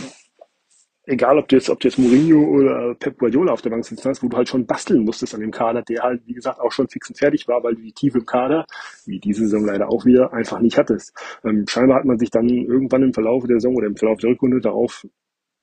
[1.10, 4.10] egal ob du jetzt, ob du jetzt Mourinho oder Pep Guardiola auf der Bank sitzen
[4.10, 6.72] hast, wo du halt schon basteln musstest an dem Kader, der halt, wie gesagt, auch
[6.72, 8.65] schon fix und fertig war, weil du die Tiefe im Kader,
[9.06, 11.13] wie diese Saison leider auch wieder, einfach nicht hattest.
[11.43, 14.30] Ähm, scheinbar hat man sich dann irgendwann im Verlauf der Saison oder im Verlauf der
[14.30, 15.06] Rückrunde darauf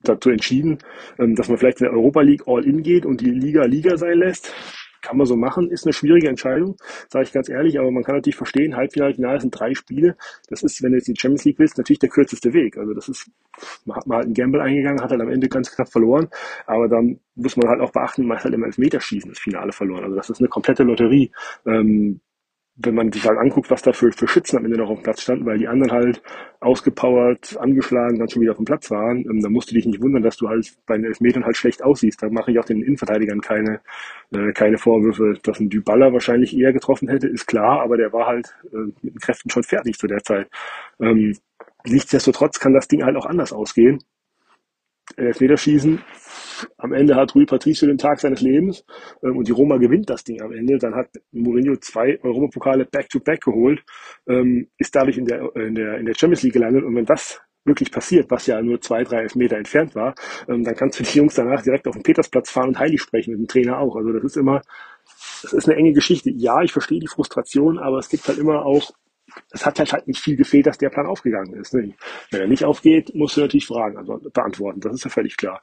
[0.03, 0.79] dazu entschieden,
[1.19, 3.97] ähm, dass man vielleicht in der Europa League all in geht und die Liga Liga
[3.97, 4.53] sein lässt
[5.03, 6.77] kann man so machen, ist eine schwierige Entscheidung,
[7.09, 10.17] sage ich ganz ehrlich, aber man kann natürlich verstehen, Halbfinale, Finale sind drei Spiele.
[10.49, 12.77] Das ist, wenn du jetzt die Champions League willst, natürlich der kürzeste Weg.
[12.77, 13.31] Also das ist,
[13.85, 16.29] man hat mal halt einen Gamble eingegangen, hat halt am Ende ganz knapp verloren,
[16.67, 20.05] aber dann muss man halt auch beachten, man hat halt im Elfmeterschießen das Finale verloren.
[20.05, 21.31] Also das ist eine komplette Lotterie.
[21.67, 22.21] Ähm,
[22.79, 25.03] wenn man sich halt anguckt, was da für, für Schützen am Ende noch auf dem
[25.03, 26.23] Platz standen, weil die anderen halt
[26.61, 30.03] ausgepowert, angeschlagen, dann schon wieder auf dem Platz waren, ähm, dann musst du dich nicht
[30.03, 32.23] wundern, dass du halt bei den Elfmetern halt schlecht aussiehst.
[32.23, 33.81] Da mache ich auch den Innenverteidigern keine,
[34.33, 35.35] äh, keine Vorwürfe.
[35.43, 39.15] Dass ein Dybala wahrscheinlich eher getroffen hätte, ist klar, aber der war halt äh, mit
[39.15, 40.49] den Kräften schon fertig zu der Zeit.
[41.01, 41.35] Ähm,
[41.87, 44.03] nichtsdestotrotz kann das Ding halt auch anders ausgehen.
[45.16, 46.01] Elfmeterschießen
[46.79, 48.85] am Ende hat Rui Patricio den Tag seines Lebens
[49.23, 50.79] ähm, und die Roma gewinnt das Ding am Ende.
[50.79, 53.85] Dann hat Mourinho zwei Europapokale back-to-back geholt,
[54.29, 56.85] ähm, ist dadurch in der, in, der, in der Champions League gelandet.
[56.85, 60.14] Und wenn das wirklich passiert, was ja nur zwei, drei Meter entfernt war,
[60.49, 63.33] ähm, dann kannst du die Jungs danach direkt auf den Petersplatz fahren und heilig sprechen,
[63.33, 63.97] mit dem Trainer auch.
[63.97, 64.62] Also das ist immer,
[65.42, 66.31] das ist eine enge Geschichte.
[66.31, 68.92] Ja, ich verstehe die Frustration, aber es gibt halt immer auch
[69.51, 71.75] es hat halt, halt nicht viel gefehlt, dass der Plan aufgegangen ist.
[71.75, 71.94] Ne?
[72.31, 74.81] Wenn er nicht aufgeht, musst du natürlich Fragen also beantworten.
[74.81, 75.62] Das ist ja völlig klar.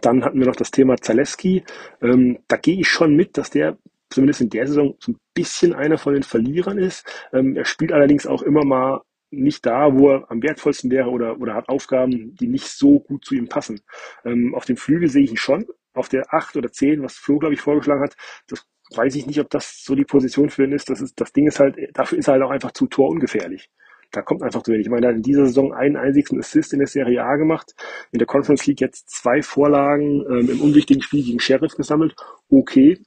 [0.00, 1.64] Dann hatten wir noch das Thema Zaleski.
[2.02, 3.78] Ähm, da gehe ich schon mit, dass der
[4.10, 7.06] zumindest in der Saison so ein bisschen einer von den Verlierern ist.
[7.32, 11.40] Ähm, er spielt allerdings auch immer mal nicht da, wo er am wertvollsten wäre oder,
[11.40, 13.80] oder hat Aufgaben, die nicht so gut zu ihm passen.
[14.24, 15.66] Ähm, auf dem Flügel sehe ich ihn schon.
[15.94, 18.16] Auf der 8 oder 10, was Flo, glaube ich, vorgeschlagen hat,
[18.48, 20.90] das weiß ich nicht, ob das so die Position für ihn ist.
[20.90, 21.20] Das, ist.
[21.20, 23.70] das Ding ist halt, dafür ist er halt auch einfach zu torungefährlich.
[24.12, 24.86] Da kommt einfach zu wenig.
[24.86, 27.74] Ich meine, er hat in dieser Saison einen einzigen Assist in der Serie A gemacht,
[28.12, 32.14] in der Conference League jetzt zwei Vorlagen ähm, im unwichtigen Spiel gegen Sheriff gesammelt.
[32.48, 32.98] Okay,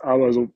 [0.00, 0.48] aber so,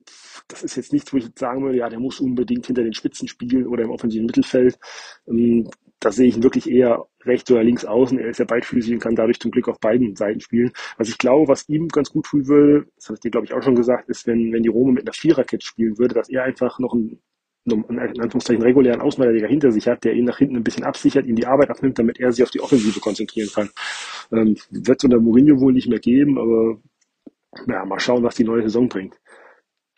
[0.49, 2.95] das ist jetzt nichts, wo ich jetzt sagen würde, ja, der muss unbedingt hinter den
[2.95, 4.79] Spitzen spielen oder im offensiven Mittelfeld.
[5.27, 5.69] Ähm,
[6.05, 8.19] da sehe ich ihn wirklich eher rechts oder links außen.
[8.19, 10.73] Er ist ja beidfüßig und kann dadurch zum Glück auf beiden Seiten spielen.
[10.99, 13.55] Was ich glaube, was ihm ganz gut tun würde, das habe ich dir, glaube ich,
[13.55, 16.43] auch schon gesagt, ist, wenn, wenn die Roma mit einer Viererkette spielen würde, dass er
[16.43, 17.21] einfach noch einen,
[17.65, 21.37] in Anführungszeichen regulären Außenverteidiger hinter sich hat, der ihn nach hinten ein bisschen absichert, ihn
[21.37, 23.71] die Arbeit abnimmt, damit er sich auf die Offensive konzentrieren kann.
[24.33, 26.81] Ähm, wird es unter Mourinho wohl nicht mehr geben, aber
[27.69, 29.21] ja, mal schauen, was die neue Saison bringt.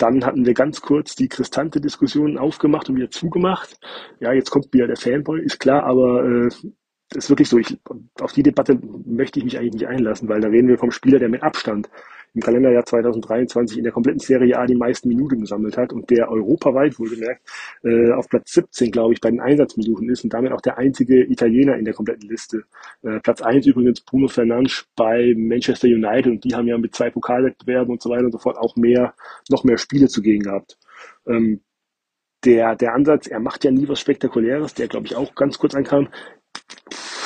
[0.04, 3.78] Dann hatten wir ganz kurz die Cristante-Diskussion aufgemacht und wieder zugemacht.
[4.20, 6.48] Ja, jetzt kommt wieder der Fanboy, ist klar, aber äh,
[7.14, 7.56] ist wirklich so.
[7.56, 7.78] Ich,
[8.20, 11.18] auf die Debatte möchte ich mich eigentlich nicht einlassen, weil da reden wir vom Spieler,
[11.18, 11.88] der mit Abstand
[12.35, 16.31] im Kalenderjahr 2023 in der kompletten Serie A die meisten Minuten gesammelt hat und der
[16.31, 17.42] europaweit wohlgemerkt
[17.85, 21.25] äh, auf Platz 17, glaube ich, bei den Einsatzminuten ist und damit auch der einzige
[21.25, 22.64] Italiener in der kompletten Liste.
[23.03, 27.11] Äh, Platz 1 übrigens Bruno Fernandes bei Manchester United und die haben ja mit zwei
[27.11, 29.14] Pokalwettbewerben und so weiter und so fort auch mehr,
[29.49, 30.77] noch mehr Spiele zugegen gehabt.
[31.27, 31.61] Ähm,
[32.44, 35.75] der, der Ansatz, er macht ja nie was Spektakuläres, der glaube ich auch ganz kurz
[35.75, 36.09] ankam.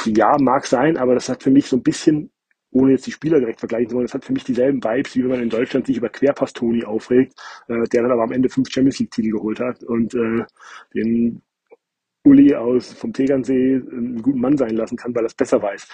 [0.04, 2.30] Ja, mag sein, aber das hat für mich so ein bisschen
[2.70, 5.22] ohne jetzt die Spieler direkt vergleichen zu wollen, das hat für mich dieselben Vibes, wie
[5.22, 7.34] wenn man in Deutschland sich über Querpass-Toni aufregt,
[7.68, 10.44] äh, der dann aber am Ende fünf Champions League-Titel geholt hat und äh,
[10.94, 11.42] den
[12.24, 15.86] Uli aus vom Tegernsee einen guten Mann sein lassen kann, weil er es besser weiß.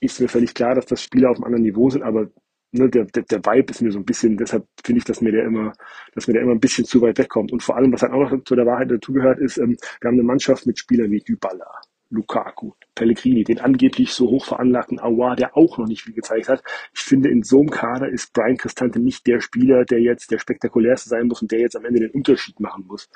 [0.00, 2.28] Ist mir völlig klar, dass das Spieler auf einem anderen Niveau sind, aber
[2.72, 5.32] ne, der, der, der Vibe ist mir so ein bisschen, deshalb finde ich, dass mir
[5.32, 5.72] der immer,
[6.14, 7.52] dass mir der immer ein bisschen zu weit wegkommt.
[7.52, 10.16] Und vor allem, was halt auch noch zu der Wahrheit dazugehört, ist, ähm, wir haben
[10.16, 15.56] eine Mannschaft mit Spielern wie Dybala, Lukaku, Pellegrini, den angeblich so hoch veranlagten Aouar, der
[15.56, 16.62] auch noch nicht viel gezeigt hat.
[16.94, 20.38] Ich finde, in so einem Kader ist Brian Cristante nicht der Spieler, der jetzt der
[20.38, 23.08] spektakulärste sein muss und der jetzt am Ende den Unterschied machen muss.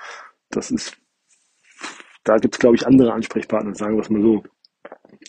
[0.50, 0.96] Das ist,
[2.24, 4.42] da gibt es, glaube ich, andere Ansprechpartner, sagen wir es mal so.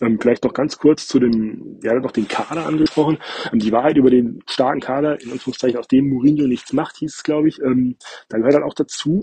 [0.01, 3.19] Ähm, vielleicht noch ganz kurz zu dem, ja, noch den Kader angesprochen.
[3.51, 7.15] Ähm, die Wahrheit über den starken Kader, in Anführungszeichen, aus dem Mourinho nichts macht, hieß
[7.15, 7.61] es, glaube ich.
[7.61, 7.95] Ähm,
[8.29, 9.21] da gehört dann auch dazu,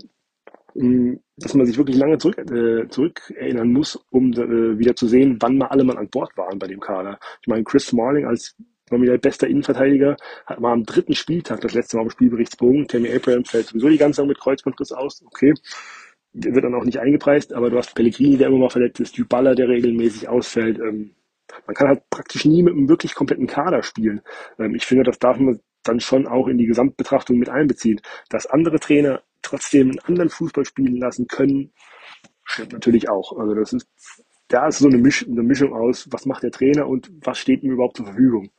[0.73, 5.37] dass man sich wirklich lange zurück, äh, zurück erinnern muss, um äh, wieder zu sehen,
[5.39, 7.19] wann mal alle mal an Bord waren bei dem Kader.
[7.41, 8.55] Ich meine, Chris Smalling als
[8.91, 12.87] nominell bester Innenverteidiger hat mal am dritten Spieltag das letzte Mal am Spielberichtsbogen.
[12.87, 15.23] Tammy Abraham fällt sowieso die ganze Zeit mit Kreuzbandriss aus.
[15.25, 15.53] Okay.
[16.33, 19.17] Der wird dann auch nicht eingepreist, aber du hast Pellegrini, der immer mal verletzt ist,
[19.17, 20.79] Dybala, der regelmäßig ausfällt.
[20.79, 21.11] Ähm,
[21.65, 24.21] man kann halt praktisch nie mit einem wirklich kompletten Kader spielen.
[24.57, 28.01] Ähm, ich finde, das darf man dann schon auch in die Gesamtbetrachtung mit einbeziehen.
[28.29, 31.71] Dass andere Trainer trotzdem einen anderen Fußball spielen lassen können,
[32.43, 33.37] stimmt natürlich auch.
[33.37, 33.87] Also das ist,
[34.47, 37.63] da ist so eine, Misch, eine Mischung aus, was macht der Trainer und was steht
[37.63, 38.51] ihm überhaupt zur Verfügung.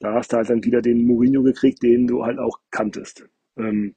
[0.00, 3.26] Da hast du halt dann wieder den Mourinho gekriegt, den du halt auch kanntest.
[3.56, 3.94] Ähm,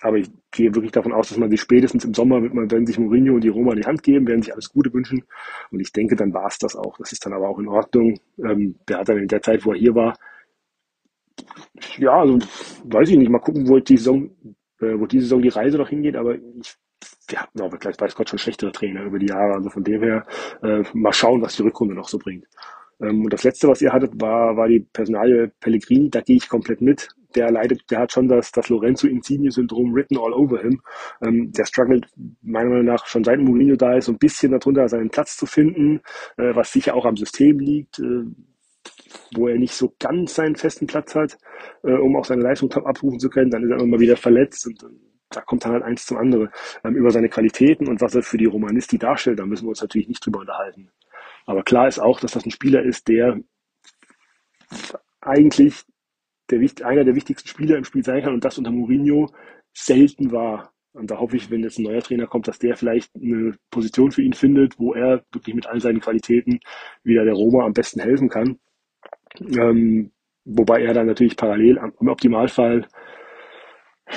[0.00, 2.98] aber ich gehe wirklich davon aus, dass man sich spätestens im Sommer man, werden sich
[2.98, 5.24] Mourinho und die Roma die Hand geben, werden sich alles Gute wünschen.
[5.70, 6.96] Und ich denke, dann war es das auch.
[6.98, 8.20] Das ist dann aber auch in Ordnung.
[8.38, 10.16] Ähm, der hat dann in der Zeit, wo er hier war,
[11.98, 12.38] ja, also
[12.84, 14.30] weiß ich nicht, mal gucken, wo die Saison,
[14.80, 16.76] äh, wo die Saison die Reise noch hingeht, aber ich,
[17.28, 19.54] wir hatten auch gleich weiß Gott schon schlechtere Trainer über die Jahre.
[19.54, 20.26] Also von dem her
[20.62, 22.46] äh, mal schauen, was die Rückrunde noch so bringt.
[23.00, 26.10] Ähm, und das letzte, was ihr hattet, war, war die Personalie Pellegrini.
[26.10, 27.08] Da gehe ich komplett mit.
[27.34, 30.80] Der leidet, der hat schon das, das Lorenzo Insigne-Syndrom written all over him.
[31.22, 32.06] Ähm, der struggelt
[32.42, 35.46] meiner Meinung nach schon seit Mourinho da ist, so ein bisschen darunter seinen Platz zu
[35.46, 36.00] finden,
[36.38, 37.98] äh, was sicher auch am System liegt.
[37.98, 38.24] Äh,
[39.34, 41.38] wo er nicht so ganz seinen festen Platz hat,
[41.82, 44.66] äh, um auch seine Leistung abrufen zu können, dann ist er immer mal wieder verletzt
[44.66, 46.48] und, und da kommt dann halt eins zum anderen.
[46.84, 49.82] Ähm, über seine Qualitäten und was er für die Romanisti darstellt, da müssen wir uns
[49.82, 50.90] natürlich nicht drüber unterhalten.
[51.46, 53.38] Aber klar ist auch, dass das ein Spieler ist, der
[55.20, 55.84] eigentlich
[56.50, 59.30] der, einer der wichtigsten Spieler im Spiel sein kann und das unter Mourinho
[59.72, 60.72] selten war.
[60.92, 64.10] Und da hoffe ich, wenn jetzt ein neuer Trainer kommt, dass der vielleicht eine Position
[64.10, 66.60] für ihn findet, wo er wirklich mit all seinen Qualitäten
[67.02, 68.58] wieder der Roma am besten helfen kann.
[69.40, 70.12] Ähm,
[70.44, 72.86] wobei er dann natürlich parallel im Optimalfall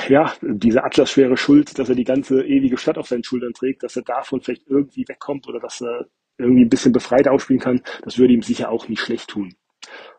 [0.08, 3.96] ja, diese atlasschwere Schuld, dass er die ganze ewige Stadt auf seinen Schultern trägt, dass
[3.98, 6.08] er davon vielleicht irgendwie wegkommt oder dass er
[6.38, 9.54] irgendwie ein bisschen befreit aufspielen kann, das würde ihm sicher auch nicht schlecht tun.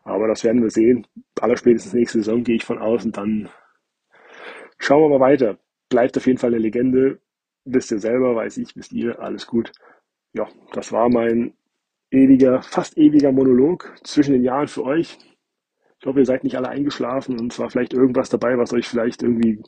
[0.03, 1.07] Aber das werden wir sehen.
[1.39, 3.49] Allerspätestens nächste Saison gehe ich von aus und dann
[4.77, 5.57] schauen wir mal weiter.
[5.89, 7.19] Bleibt auf jeden Fall eine Legende.
[7.65, 9.71] Wisst ihr selber, weiß ich, wisst ihr, alles gut.
[10.33, 11.53] Ja, das war mein
[12.13, 15.17] ewiger, fast ewiger Monolog zwischen den Jahren für euch.
[15.99, 18.87] Ich hoffe, ihr seid nicht alle eingeschlafen und es war vielleicht irgendwas dabei, was euch
[18.87, 19.63] vielleicht irgendwie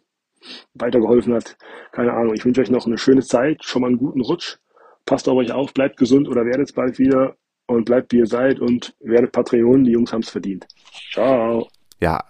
[0.74, 1.58] weitergeholfen hat.
[1.92, 2.34] Keine Ahnung.
[2.36, 4.58] Ich wünsche euch noch eine schöne Zeit, schon mal einen guten Rutsch.
[5.06, 7.36] Passt auf euch auf, bleibt gesund oder werdet bald wieder
[7.68, 9.84] und bleibt wie ihr seid und werdet Patreon.
[9.84, 10.68] Die Jungs haben es verdient.
[11.14, 11.68] Ciao.
[12.00, 12.24] Ja,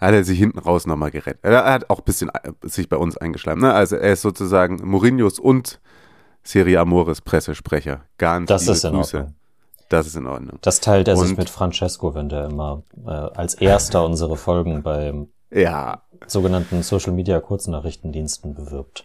[0.00, 1.40] hat er sich hinten raus nochmal gerettet.
[1.42, 3.60] Er hat auch ein bisschen äh, sich bei uns eingeschleimt.
[3.60, 3.72] Ne?
[3.72, 5.80] Also er ist sozusagen Mourinhos und
[6.42, 8.06] Serie Amores Pressesprecher.
[8.16, 9.34] Ganz das liebe ist Grüße.
[9.90, 10.58] Das ist in Ordnung.
[10.62, 14.82] Das teilt er sich Und- mit Francesco, wenn der immer äh, als erster unsere Folgen
[14.82, 15.12] bei
[15.50, 19.04] Ja, sogenannten Social Media Kurznachrichtendiensten bewirbt.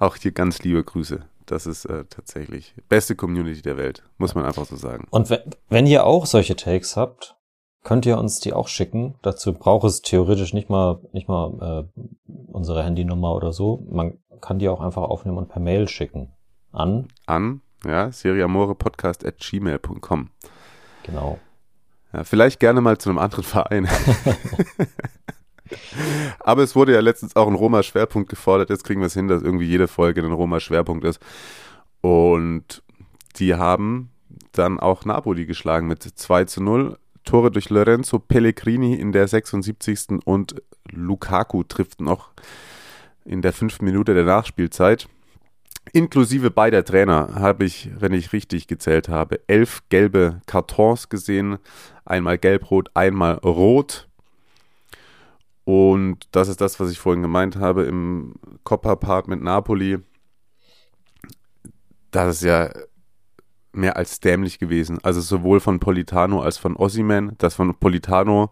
[0.00, 1.20] auch hier ganz liebe Grüße.
[1.46, 5.06] Das ist äh, tatsächlich beste Community der Welt, muss man einfach so sagen.
[5.10, 7.36] Und wenn, wenn ihr auch solche Takes habt,
[7.82, 9.16] könnt ihr uns die auch schicken.
[9.22, 12.00] Dazu braucht es theoretisch nicht mal nicht mal äh,
[12.52, 13.84] unsere Handynummer oder so.
[13.90, 16.32] Man kann die auch einfach aufnehmen und per Mail schicken
[16.70, 20.30] an An, ja, seriamorepodcast at gmail.com.
[21.02, 21.38] genau.
[22.12, 23.88] Ja, vielleicht gerne mal zu einem anderen Verein.
[26.40, 28.68] Aber es wurde ja letztens auch ein Roma-Schwerpunkt gefordert.
[28.68, 31.20] Jetzt kriegen wir es hin, dass irgendwie jede Folge ein Roma-Schwerpunkt ist.
[32.02, 32.82] Und
[33.36, 34.10] die haben
[34.52, 36.98] dann auch Napoli geschlagen mit 2 zu 0.
[37.24, 40.20] Tore durch Lorenzo Pellegrini in der 76.
[40.24, 42.30] und Lukaku trifft noch
[43.24, 45.08] in der fünften Minute der Nachspielzeit.
[45.92, 51.58] Inklusive beider Trainer habe ich, wenn ich richtig gezählt habe, elf gelbe Kartons gesehen.
[52.04, 54.08] Einmal gelb-rot, einmal rot.
[55.64, 59.98] Und das ist das, was ich vorhin gemeint habe im Coppa Park mit Napoli.
[62.10, 62.70] Das ist ja
[63.72, 64.98] mehr als dämlich gewesen.
[65.02, 67.34] Also sowohl von Politano als von Ossiman.
[67.38, 68.50] Das von Politano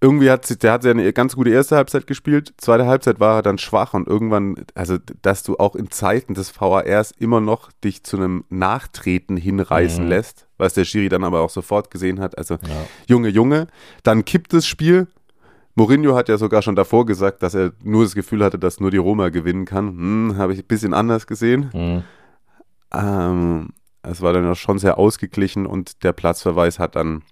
[0.00, 2.54] irgendwie hat sich, der hat ja eine ganz gute erste Halbzeit gespielt.
[2.56, 6.50] Zweite Halbzeit war er dann schwach und irgendwann, also dass du auch in Zeiten des
[6.58, 10.08] VARs immer noch dich zu einem Nachtreten hinreißen Mhm.
[10.10, 12.38] lässt, was der Schiri dann aber auch sofort gesehen hat.
[12.38, 12.86] Also Ja.
[13.08, 13.66] Junge, Junge,
[14.02, 15.06] dann kippt das Spiel.
[15.74, 18.90] Mourinho hat ja sogar schon davor gesagt, dass er nur das Gefühl hatte, dass nur
[18.90, 19.88] die Roma gewinnen kann.
[19.88, 21.70] Hm, Habe ich ein bisschen anders gesehen.
[21.74, 22.02] Mhm.
[22.92, 23.68] Ähm,
[24.02, 27.22] es war dann auch schon sehr ausgeglichen und der Platzverweis hat dann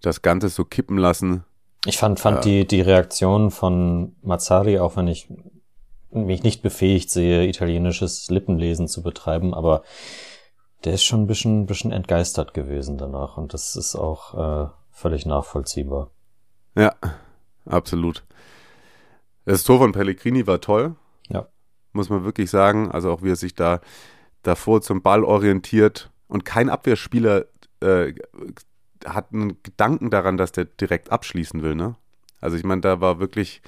[0.00, 1.44] das Ganze so kippen lassen.
[1.84, 2.42] Ich fand, fand Ja.
[2.42, 5.28] die, die Reaktion von Mazzari, auch wenn ich
[6.10, 9.82] mich nicht befähigt sehe, italienisches Lippenlesen zu betreiben, aber
[10.84, 15.26] der ist schon ein bisschen, bisschen entgeistert gewesen danach und das ist auch äh, völlig
[15.26, 16.10] nachvollziehbar.
[16.76, 16.94] Ja,
[17.66, 18.24] absolut.
[19.44, 20.94] Das Tor von Pellegrini war toll.
[21.28, 21.48] Ja.
[21.92, 22.90] Muss man wirklich sagen.
[22.90, 23.80] Also auch wie er sich da
[24.42, 27.46] davor zum Ball orientiert und kein Abwehrspieler
[27.80, 28.12] äh,
[29.04, 31.96] hat einen Gedanken daran, dass der direkt abschließen will, ne?
[32.40, 33.62] Also ich meine, da war wirklich,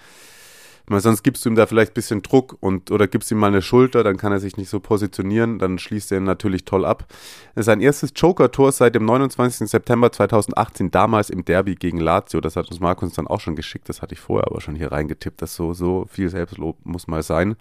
[0.91, 3.47] meine, sonst gibst du ihm da vielleicht ein bisschen Druck und oder gibst ihm mal
[3.47, 6.85] eine Schulter, dann kann er sich nicht so positionieren, dann schließt er ihn natürlich toll
[6.85, 7.07] ab.
[7.55, 9.69] Sein erstes Joker-Tor seit dem 29.
[9.69, 12.41] September 2018, damals im Derby gegen Lazio.
[12.41, 14.93] Das hat uns Markus dann auch schon geschickt, das hatte ich vorher aber schon hier
[14.93, 17.57] reingetippt, dass so, so viel Selbstlob muss mal sein.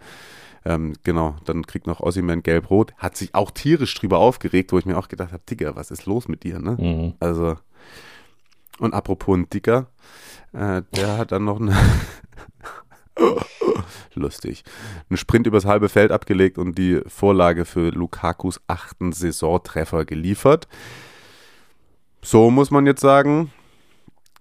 [0.66, 2.94] Ähm, genau, dann kriegt noch Ossiman gelb-rot.
[2.98, 6.06] Hat sich auch tierisch drüber aufgeregt, wo ich mir auch gedacht habe, Digga, was ist
[6.06, 6.78] los mit dir, ne?
[6.80, 7.14] Mhm.
[7.20, 7.58] Also,
[8.80, 9.88] und apropos ein Dicker,
[10.54, 11.76] äh, der hat dann noch eine,
[14.14, 14.64] Lustig.
[15.10, 20.68] Ein Sprint übers halbe Feld abgelegt und die Vorlage für Lukakus achten Saisontreffer geliefert.
[22.22, 23.52] So muss man jetzt sagen,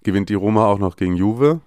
[0.03, 1.61] gewinnt die Roma auch noch gegen Juve.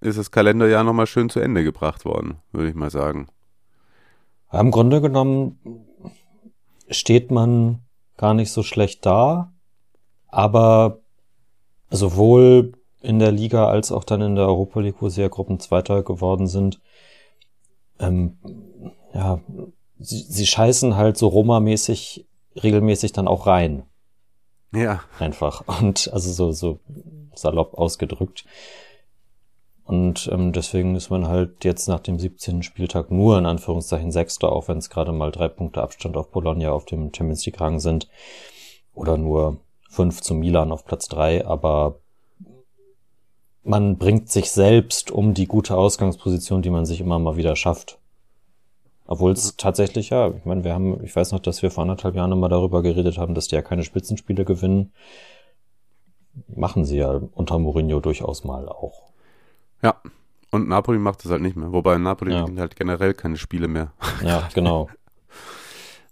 [0.00, 3.28] Ist das Kalenderjahr nochmal schön zu Ende gebracht worden, würde ich mal sagen.
[4.52, 5.86] Im Grunde genommen
[6.90, 7.80] steht man
[8.16, 9.52] gar nicht so schlecht da,
[10.28, 11.00] aber
[11.90, 16.02] sowohl in der Liga als auch dann in der Europa League, wo sie ja Gruppenzweiter
[16.02, 16.80] geworden sind,
[17.98, 18.38] ähm,
[19.14, 19.40] ja,
[19.98, 22.26] sie, sie scheißen halt so Roma-mäßig
[22.62, 23.84] regelmäßig dann auch rein.
[24.74, 25.02] Ja.
[25.18, 25.64] Einfach.
[25.80, 26.80] Und also so, so
[27.34, 28.44] salopp ausgedrückt.
[29.84, 32.62] Und ähm, deswegen ist man halt jetzt nach dem 17.
[32.62, 36.70] Spieltag nur in Anführungszeichen Sechster, auch wenn es gerade mal drei Punkte Abstand auf Bologna
[36.70, 38.08] auf dem Champions League Rang sind.
[38.94, 39.58] Oder nur
[39.90, 41.44] fünf zu Milan auf Platz drei.
[41.46, 42.00] Aber
[43.64, 47.98] man bringt sich selbst um die gute Ausgangsposition, die man sich immer mal wieder schafft.
[49.06, 52.14] Obwohl es tatsächlich, ja, ich meine, wir haben, ich weiß noch, dass wir vor anderthalb
[52.14, 54.92] Jahren immer darüber geredet haben, dass die ja keine Spitzenspiele gewinnen.
[56.48, 59.02] Machen sie ja unter Mourinho durchaus mal auch.
[59.82, 59.96] Ja,
[60.50, 61.72] und Napoli macht das halt nicht mehr.
[61.72, 62.46] Wobei Napoli ja.
[62.56, 63.92] halt generell keine Spiele mehr.
[64.24, 64.88] Ja, genau.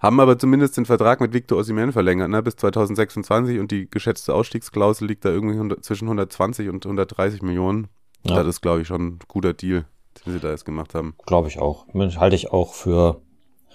[0.00, 4.34] Haben aber zumindest den Vertrag mit Victor Osimhen verlängert, ne, bis 2026 und die geschätzte
[4.34, 7.88] Ausstiegsklausel liegt da irgendwie 100, zwischen 120 und 130 Millionen.
[8.24, 8.36] Ja.
[8.36, 9.84] Das ist, glaube ich, schon ein guter Deal,
[10.24, 11.14] den sie da jetzt gemacht haben.
[11.26, 11.86] Glaube ich auch.
[11.94, 13.20] Halte ich auch für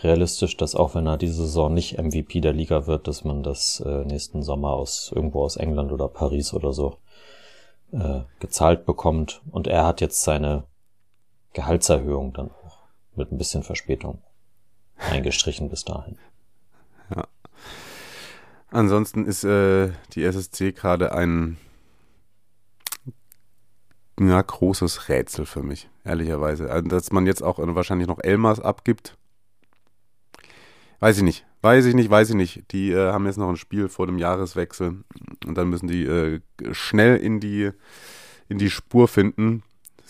[0.01, 3.81] realistisch, dass auch wenn er diese Saison nicht MVP der Liga wird, dass man das
[3.85, 6.97] äh, nächsten Sommer aus irgendwo aus England oder Paris oder so
[7.91, 9.43] äh, gezahlt bekommt.
[9.51, 10.63] Und er hat jetzt seine
[11.53, 12.79] Gehaltserhöhung dann auch
[13.15, 14.21] mit ein bisschen Verspätung
[14.97, 16.17] eingestrichen bis dahin.
[17.15, 17.27] Ja.
[18.69, 21.57] Ansonsten ist äh, die SSC gerade ein
[24.19, 26.71] ja, großes Rätsel für mich, ehrlicherweise.
[26.71, 29.17] Also, dass man jetzt auch wahrscheinlich noch Elmas abgibt.
[30.99, 31.45] Weiß ich nicht.
[31.61, 32.71] Weiß ich nicht, weiß ich nicht.
[32.71, 35.03] Die äh, haben jetzt noch ein Spiel vor dem Jahreswechsel
[35.45, 36.39] und dann müssen die äh,
[36.71, 37.71] schnell in die,
[38.47, 39.63] in die Spur finden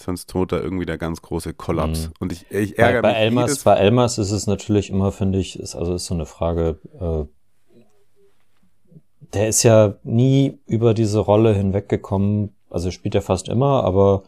[0.05, 2.07] sonst droht da irgendwie der ganz große Kollaps.
[2.07, 2.13] Mhm.
[2.19, 3.21] Und ich, ich ärgere bei, bei mich.
[3.21, 6.79] Elmas, bei Elmas ist es natürlich immer, finde ich, ist, also ist so eine Frage,
[6.99, 7.25] äh,
[9.33, 12.55] der ist ja nie über diese Rolle hinweggekommen.
[12.69, 14.23] Also er spielt ja fast immer, aber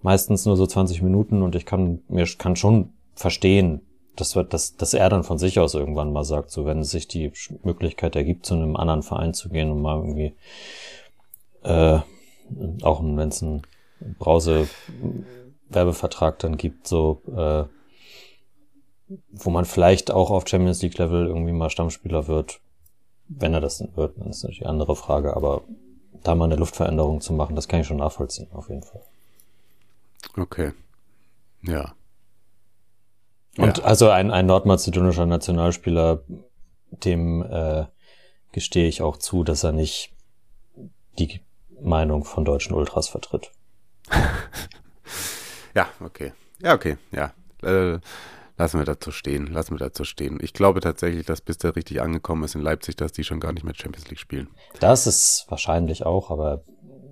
[0.00, 3.80] meistens nur so 20 Minuten und ich kann mir kann schon verstehen,
[4.16, 7.08] dass, wir, dass, dass er dann von sich aus irgendwann mal sagt, so wenn sich
[7.08, 10.34] die Möglichkeit ergibt, zu einem anderen Verein zu gehen und mal irgendwie
[11.62, 12.00] äh,
[12.82, 13.62] auch wenn es ein
[14.00, 17.64] Brause-Werbevertrag dann gibt, so äh,
[19.32, 22.60] wo man vielleicht auch auf Champions League Level irgendwie mal Stammspieler wird.
[23.28, 25.62] Wenn er das denn wird, dann ist natürlich eine andere Frage, aber
[26.22, 29.02] da mal eine Luftveränderung zu machen, das kann ich schon nachvollziehen, auf jeden Fall.
[30.36, 30.72] Okay.
[31.62, 31.94] Ja.
[33.56, 33.84] Und ja.
[33.84, 36.22] also ein, ein nordmazedonischer Nationalspieler,
[36.90, 37.86] dem äh,
[38.52, 40.12] gestehe ich auch zu, dass er nicht
[41.18, 41.40] die
[41.80, 43.52] Meinung von deutschen Ultras vertritt.
[45.74, 46.32] ja, okay.
[46.60, 47.32] Ja, okay, ja.
[47.62, 47.98] Äh,
[48.56, 49.46] lassen wir dazu stehen.
[49.46, 50.38] Lassen wir dazu stehen.
[50.40, 53.52] Ich glaube tatsächlich, dass bis der richtig angekommen ist in Leipzig, dass die schon gar
[53.52, 54.48] nicht mehr Champions League spielen.
[54.80, 56.62] Das ist wahrscheinlich auch, aber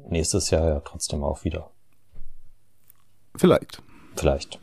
[0.08, 1.70] nächstes Jahr ja trotzdem auch wieder.
[3.36, 3.82] Vielleicht.
[4.14, 4.60] Vielleicht.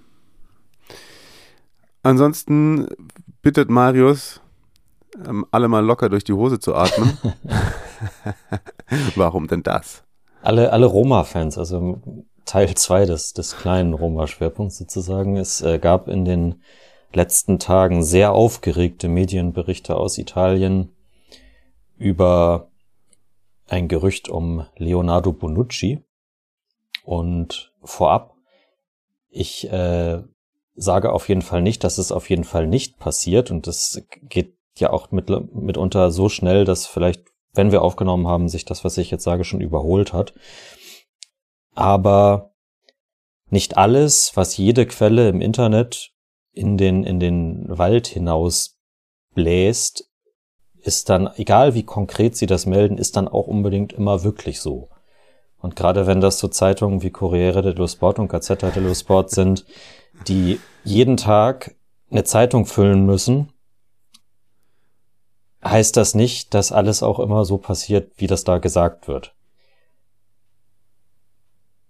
[2.04, 2.88] Ansonsten
[3.42, 4.42] bittet Marius,
[5.26, 7.18] ähm, alle mal locker durch die Hose zu atmen.
[9.16, 10.04] Warum denn das?
[10.42, 12.02] Alle, alle Roma-Fans, also
[12.46, 15.38] Teil zwei des, des kleinen Roma-Schwerpunkts sozusagen.
[15.38, 16.62] Es äh, gab in den
[17.14, 20.96] letzten Tagen sehr aufgeregte Medienberichte aus Italien
[21.98, 22.72] über
[23.68, 26.04] ein Gerücht um Leonardo Bonucci.
[27.04, 28.36] Und vorab,
[29.30, 30.22] ich äh,
[30.76, 33.52] sage auf jeden Fall nicht, dass es auf jeden Fall nicht passiert.
[33.52, 37.29] Und das geht ja auch mit, mitunter so schnell, dass vielleicht
[37.60, 40.34] wenn wir aufgenommen haben, sich das, was ich jetzt sage, schon überholt hat.
[41.76, 42.54] Aber
[43.50, 46.14] nicht alles, was jede Quelle im Internet
[46.54, 48.80] in den, in den Wald hinaus
[49.36, 50.10] bläst,
[50.82, 54.88] ist dann, egal wie konkret sie das melden, ist dann auch unbedingt immer wirklich so.
[55.58, 59.66] Und gerade wenn das so Zeitungen wie Corriere dello Sport und Gazzetta dello Sport sind,
[60.30, 61.76] die jeden Tag
[62.10, 63.52] eine Zeitung füllen müssen
[65.64, 69.34] heißt das nicht, dass alles auch immer so passiert, wie das da gesagt wird.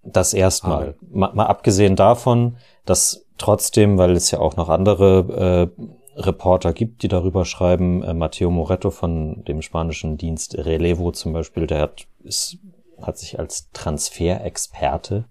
[0.03, 0.95] Das erstmal.
[1.09, 7.03] Mal, mal abgesehen davon, dass trotzdem, weil es ja auch noch andere äh, Reporter gibt,
[7.03, 12.07] die darüber schreiben, äh, Matteo Moretto von dem spanischen Dienst Relevo zum Beispiel, der hat,
[12.23, 12.57] ist,
[13.01, 15.25] hat sich als Transferexperte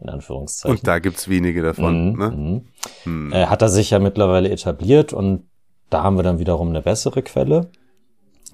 [0.00, 0.78] in Anführungszeichen.
[0.78, 2.12] Und da gibt's wenige davon.
[2.12, 2.30] Mhm, ne?
[2.30, 2.66] mhm.
[3.02, 3.32] Hm.
[3.32, 5.46] Äh, hat er sich ja mittlerweile etabliert und
[5.90, 7.70] da haben wir dann wiederum eine bessere Quelle,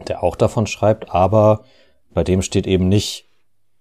[0.09, 1.65] der auch davon schreibt, aber
[2.13, 3.27] bei dem steht eben nicht,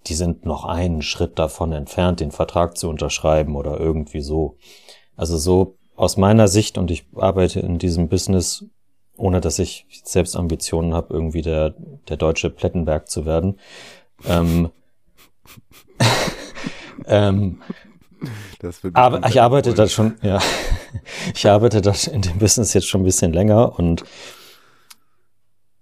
[0.08, 4.58] die sind noch einen Schritt davon entfernt, den Vertrag zu unterschreiben oder irgendwie so.
[5.16, 8.66] Also so aus meiner Sicht, und ich arbeite in diesem Business,
[9.18, 11.74] ohne dass ich selbst Ambitionen habe, irgendwie der,
[12.10, 13.60] der deutsche Plettenberg zu werden.
[14.26, 14.70] Ähm,
[17.08, 17.62] ähm,
[18.94, 20.40] aber ich arbeite da schon, ja,
[21.36, 24.04] ich arbeite da in dem Business jetzt schon ein bisschen länger und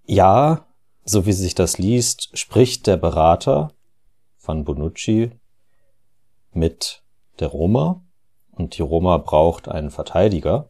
[0.05, 0.65] ja,
[1.05, 3.71] so wie sich das liest, spricht der Berater
[4.37, 5.31] von Bonucci
[6.53, 7.01] mit
[7.39, 8.01] der Roma
[8.51, 10.69] und die Roma braucht einen Verteidiger.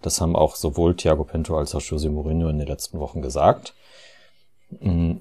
[0.00, 3.74] Das haben auch sowohl Thiago Pinto als auch José Mourinho in den letzten Wochen gesagt.
[4.80, 5.16] Mm,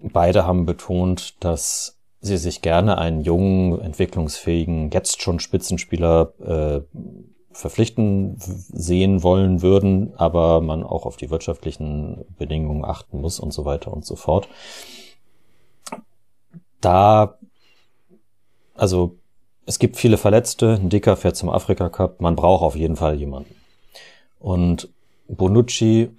[0.00, 6.98] Beide haben betont, dass sie sich gerne einen jungen, entwicklungsfähigen, jetzt schon Spitzenspieler äh,
[7.56, 13.64] verpflichten sehen wollen würden, aber man auch auf die wirtschaftlichen Bedingungen achten muss und so
[13.64, 14.48] weiter und so fort.
[16.80, 17.38] Da,
[18.74, 19.16] also
[19.64, 23.16] es gibt viele Verletzte, ein Dicker fährt zum Afrika Cup, man braucht auf jeden Fall
[23.16, 23.54] jemanden.
[24.38, 24.90] Und
[25.26, 26.10] Bonucci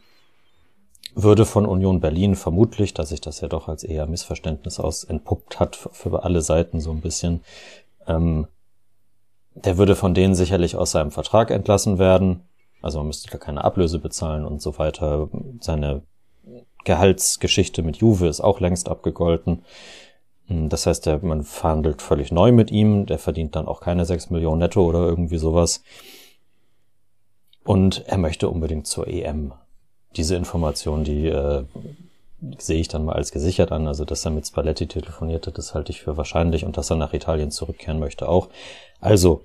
[1.14, 5.60] würde von Union Berlin vermutlich, dass sich das ja doch als eher Missverständnis aus entpuppt
[5.60, 7.42] hat für alle Seiten so ein bisschen,
[8.08, 8.48] ähm,
[9.66, 12.42] der würde von denen sicherlich aus seinem Vertrag entlassen werden.
[12.82, 15.30] Also man müsste da keine Ablöse bezahlen und so weiter.
[15.62, 16.04] Seine
[16.84, 19.64] Gehaltsgeschichte mit Juve ist auch längst abgegolten.
[20.48, 23.06] Hm, Das heißt, der, man verhandelt völlig neu mit ihm.
[23.06, 25.84] Der verdient dann auch keine 6 Millionen netto oder irgendwie sowas.
[27.64, 29.54] Und er möchte unbedingt zur EM.
[30.16, 31.66] Diese Information, die äh,
[32.58, 33.88] sehe ich dann mal als gesichert an.
[33.88, 36.96] Also, dass er mit Spalletti telefoniert hat, das halte ich für wahrscheinlich und dass er
[36.96, 38.50] nach Italien zurückkehren möchte auch.
[39.00, 39.42] Also,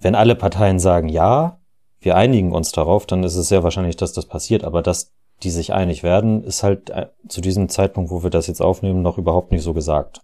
[0.00, 1.58] wenn alle Parteien sagen ja,
[2.00, 4.64] wir einigen uns darauf, dann ist es sehr wahrscheinlich, dass das passiert.
[4.64, 5.12] Aber dass
[5.42, 9.02] die sich einig werden, ist halt äh, zu diesem Zeitpunkt, wo wir das jetzt aufnehmen,
[9.02, 10.22] noch überhaupt nicht so gesagt.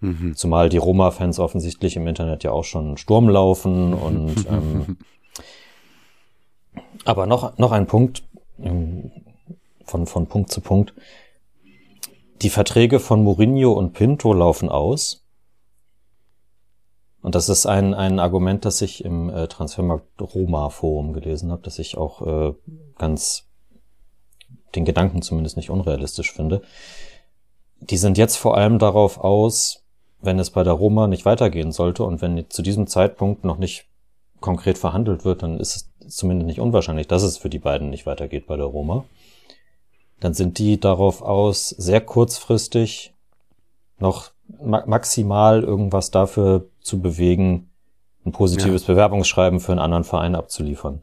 [0.00, 0.34] Mhm.
[0.34, 4.98] Zumal die Roma-Fans offensichtlich im Internet ja auch schon Sturm laufen und ähm,
[7.04, 8.22] aber noch, noch ein Punkt,
[8.62, 9.10] ähm,
[9.84, 10.94] von, von Punkt zu Punkt.
[12.42, 15.19] Die Verträge von Mourinho und Pinto laufen aus.
[17.22, 21.62] Und das ist ein, ein Argument, das ich im äh, Transfermarkt Roma Forum gelesen habe,
[21.62, 22.54] das ich auch äh,
[22.98, 23.46] ganz
[24.74, 26.62] den Gedanken zumindest nicht unrealistisch finde.
[27.80, 29.84] Die sind jetzt vor allem darauf aus,
[30.20, 33.86] wenn es bei der Roma nicht weitergehen sollte und wenn zu diesem Zeitpunkt noch nicht
[34.40, 38.06] konkret verhandelt wird, dann ist es zumindest nicht unwahrscheinlich, dass es für die beiden nicht
[38.06, 39.04] weitergeht bei der Roma.
[40.20, 43.14] Dann sind die darauf aus, sehr kurzfristig
[43.98, 47.70] noch ma maximal irgendwas dafür zu bewegen,
[48.24, 51.02] ein positives Bewerbungsschreiben für einen anderen Verein abzuliefern.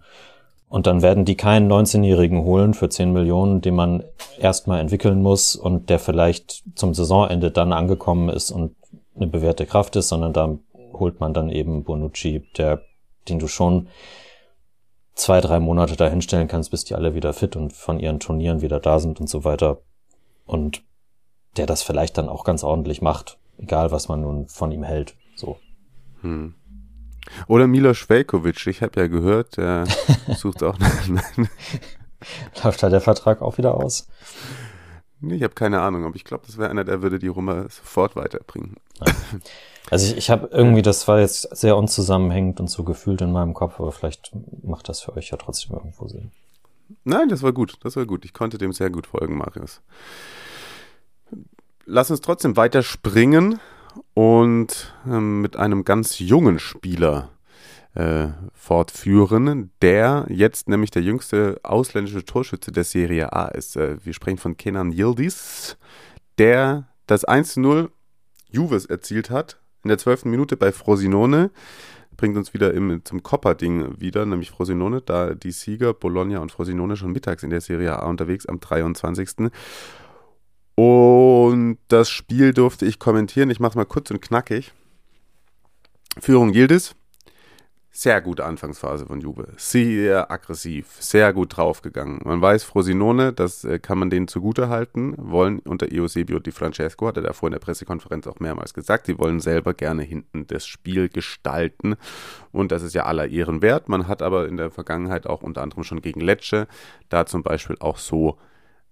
[0.70, 4.04] Und dann werden die keinen 19-Jährigen holen für 10 Millionen, den man
[4.38, 8.76] erstmal entwickeln muss und der vielleicht zum Saisonende dann angekommen ist und
[9.16, 10.58] eine bewährte Kraft ist, sondern da
[10.94, 12.82] holt man dann eben Bonucci, der,
[13.30, 13.88] den du schon
[15.16, 18.80] zwei, drei Monate dahinstellen kannst, bis die alle wieder fit und von ihren Turnieren wieder
[18.80, 19.80] da sind und so weiter.
[20.46, 20.84] Und
[21.56, 25.16] der das vielleicht dann auch ganz ordentlich macht, egal was man nun von ihm hält.
[25.36, 25.58] So.
[26.22, 26.54] Hm.
[27.48, 29.86] Oder Milos Velkovic, ich habe ja gehört, der
[30.36, 30.78] sucht auch.
[32.64, 34.08] Läuft da der Vertrag auch wieder aus?
[35.20, 37.64] nee, ich habe keine Ahnung, aber ich glaube, das wäre einer, der würde die Roma
[37.70, 38.76] sofort weiterbringen.
[39.90, 43.54] Also ich, ich habe irgendwie, das war jetzt sehr unzusammenhängend und so gefühlt in meinem
[43.54, 44.32] Kopf, aber vielleicht
[44.64, 46.32] macht das für euch ja trotzdem irgendwo Sinn.
[47.04, 48.26] Nein, das war gut, das war gut.
[48.26, 49.82] Ich konnte dem sehr gut folgen, Marius.
[51.86, 53.60] Lass uns trotzdem weiter springen
[54.14, 57.30] und ähm, mit einem ganz jungen Spieler
[57.98, 63.76] äh, fortführen, der jetzt nämlich der jüngste ausländische Torschütze der Serie A ist.
[63.76, 65.78] Äh, wir sprechen von Kenan Yildiz,
[66.38, 67.90] der das 1-0
[68.50, 70.26] Juves erzielt hat in der 12.
[70.26, 71.50] Minute bei Frosinone.
[72.18, 76.98] Bringt uns wieder im, zum Copper-Ding wieder, nämlich Frosinone, da die Sieger Bologna und Frosinone
[76.98, 79.50] schon mittags in der Serie A unterwegs am 23.
[80.80, 83.50] Und das Spiel durfte ich kommentieren.
[83.50, 84.74] Ich mache es mal kurz und knackig.
[86.20, 86.94] Führung Yildiz.
[87.90, 89.48] Sehr gute Anfangsphase von Juve.
[89.58, 92.22] Sehr aggressiv, sehr gut draufgegangen.
[92.24, 97.08] Man weiß, Frosinone, das äh, kann man denen zugute halten, wollen unter Eusebio Di Francesco,
[97.08, 100.68] hat er davor in der Pressekonferenz auch mehrmals gesagt, sie wollen selber gerne hinten das
[100.68, 101.96] Spiel gestalten.
[102.52, 103.90] Und das ist ja aller Ehren wert.
[103.90, 106.68] Man hat aber in der Vergangenheit auch unter anderem schon gegen Lecce
[107.10, 108.38] da zum Beispiel auch so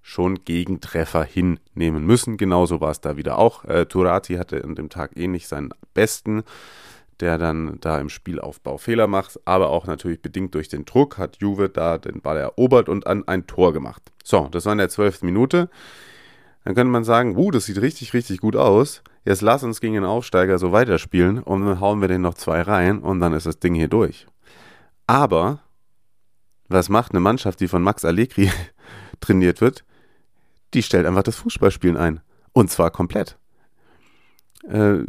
[0.07, 2.37] schon Gegentreffer hinnehmen müssen.
[2.37, 3.65] Genauso war es da wieder auch.
[3.65, 6.43] Äh, Turati hatte an dem Tag eh nicht seinen besten,
[7.21, 11.37] der dann da im Spielaufbau Fehler macht, aber auch natürlich bedingt durch den Druck hat
[11.37, 14.03] Juve da den Ball erobert und an ein Tor gemacht.
[14.23, 15.69] So, das war in der zwölften Minute.
[16.65, 19.01] Dann könnte man sagen, uh, das sieht richtig, richtig gut aus.
[19.23, 22.61] Jetzt lass uns gegen den Aufsteiger so weiterspielen und dann hauen wir den noch zwei
[22.61, 24.27] rein und dann ist das Ding hier durch.
[25.07, 25.61] Aber
[26.67, 28.51] was macht eine Mannschaft, die von Max Allegri
[29.19, 29.83] trainiert wird?
[30.75, 32.19] Die stellt einfach das Fußballspielen ein.
[32.51, 33.37] Und zwar komplett.
[34.67, 34.99] Äh,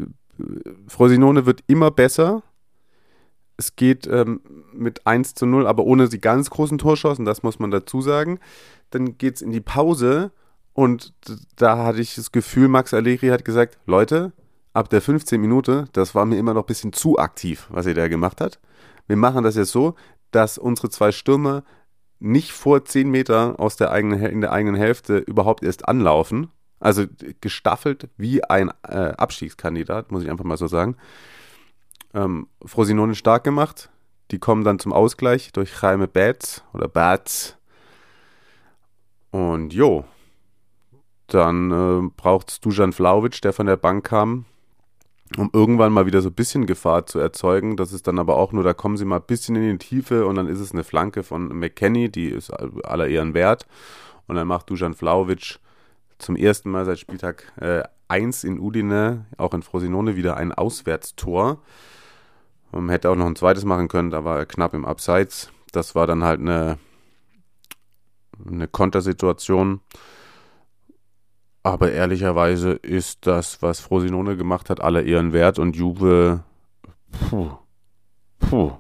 [0.87, 2.43] Frosinone wird immer besser.
[3.57, 4.41] Es geht ähm,
[4.73, 8.39] mit 1 zu 0, aber ohne die ganz großen Torschancen, das muss man dazu sagen.
[8.91, 10.31] Dann geht es in die Pause
[10.73, 11.15] und
[11.57, 14.33] da hatte ich das Gefühl, Max Allegri hat gesagt, Leute,
[14.73, 17.95] ab der 15 Minute, das war mir immer noch ein bisschen zu aktiv, was ihr
[17.95, 18.61] da gemacht hat.
[19.09, 19.97] Wir machen das jetzt so,
[20.31, 21.65] dass unsere zwei Stürmer
[22.19, 26.51] nicht vor 10 Meter aus der eigenen, in der eigenen Hälfte überhaupt erst anlaufen.
[26.79, 27.05] Also
[27.41, 30.97] gestaffelt wie ein äh, Abstiegskandidat, muss ich einfach mal so sagen.
[32.15, 33.91] Ähm, Frosinone stark gemacht.
[34.31, 37.57] Die kommen dann zum Ausgleich durch Jaime Bats oder Bats.
[39.31, 40.05] Und jo,
[41.27, 44.45] dann äh, braucht es Dujan Vlaovic, der von der Bank kam,
[45.37, 47.77] um irgendwann mal wieder so ein bisschen Gefahr zu erzeugen.
[47.77, 50.27] Das ist dann aber auch nur, da kommen sie mal ein bisschen in die Tiefe
[50.27, 53.67] und dann ist es eine Flanke von McKenny, die ist aller Ehren wert.
[54.27, 55.59] Und dann macht Dujan Vlaovic
[56.19, 61.59] zum ersten Mal seit Spieltag äh, 1 in Udine, auch in Frosinone, wieder ein Auswärtstor.
[62.73, 65.51] Man hätte auch noch ein zweites machen können, da war er knapp im Abseits.
[65.73, 66.79] Das war dann halt eine,
[68.47, 69.81] eine Kontersituation.
[71.67, 76.45] Aber ehrlicherweise ist das, was Frosinone gemacht hat, aller Ehren wert und Juve,
[77.11, 77.51] puh,
[78.39, 78.71] puh,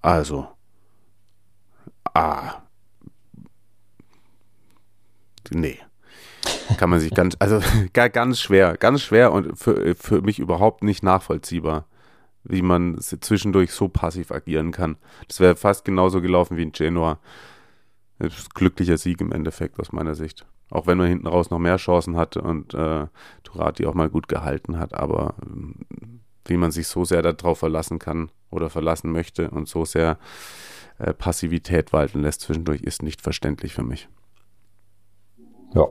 [0.00, 0.48] also,
[2.14, 2.62] ah,
[5.50, 5.78] nee.
[6.78, 7.60] Kann man sich ganz, also
[7.92, 11.84] ganz schwer, ganz schwer und für, für mich überhaupt nicht nachvollziehbar,
[12.44, 14.96] wie man zwischendurch so passiv agieren kann.
[15.28, 17.18] Das wäre fast genauso gelaufen wie in Genoa.
[18.54, 20.46] Glücklicher Sieg im Endeffekt aus meiner Sicht.
[20.72, 23.06] Auch wenn man hinten raus noch mehr Chancen hatte und äh,
[23.44, 24.94] Turati auch mal gut gehalten hat.
[24.94, 26.06] Aber äh,
[26.46, 30.18] wie man sich so sehr darauf verlassen kann oder verlassen möchte und so sehr
[30.98, 34.08] äh, Passivität walten lässt zwischendurch, ist nicht verständlich für mich.
[35.74, 35.88] Ja.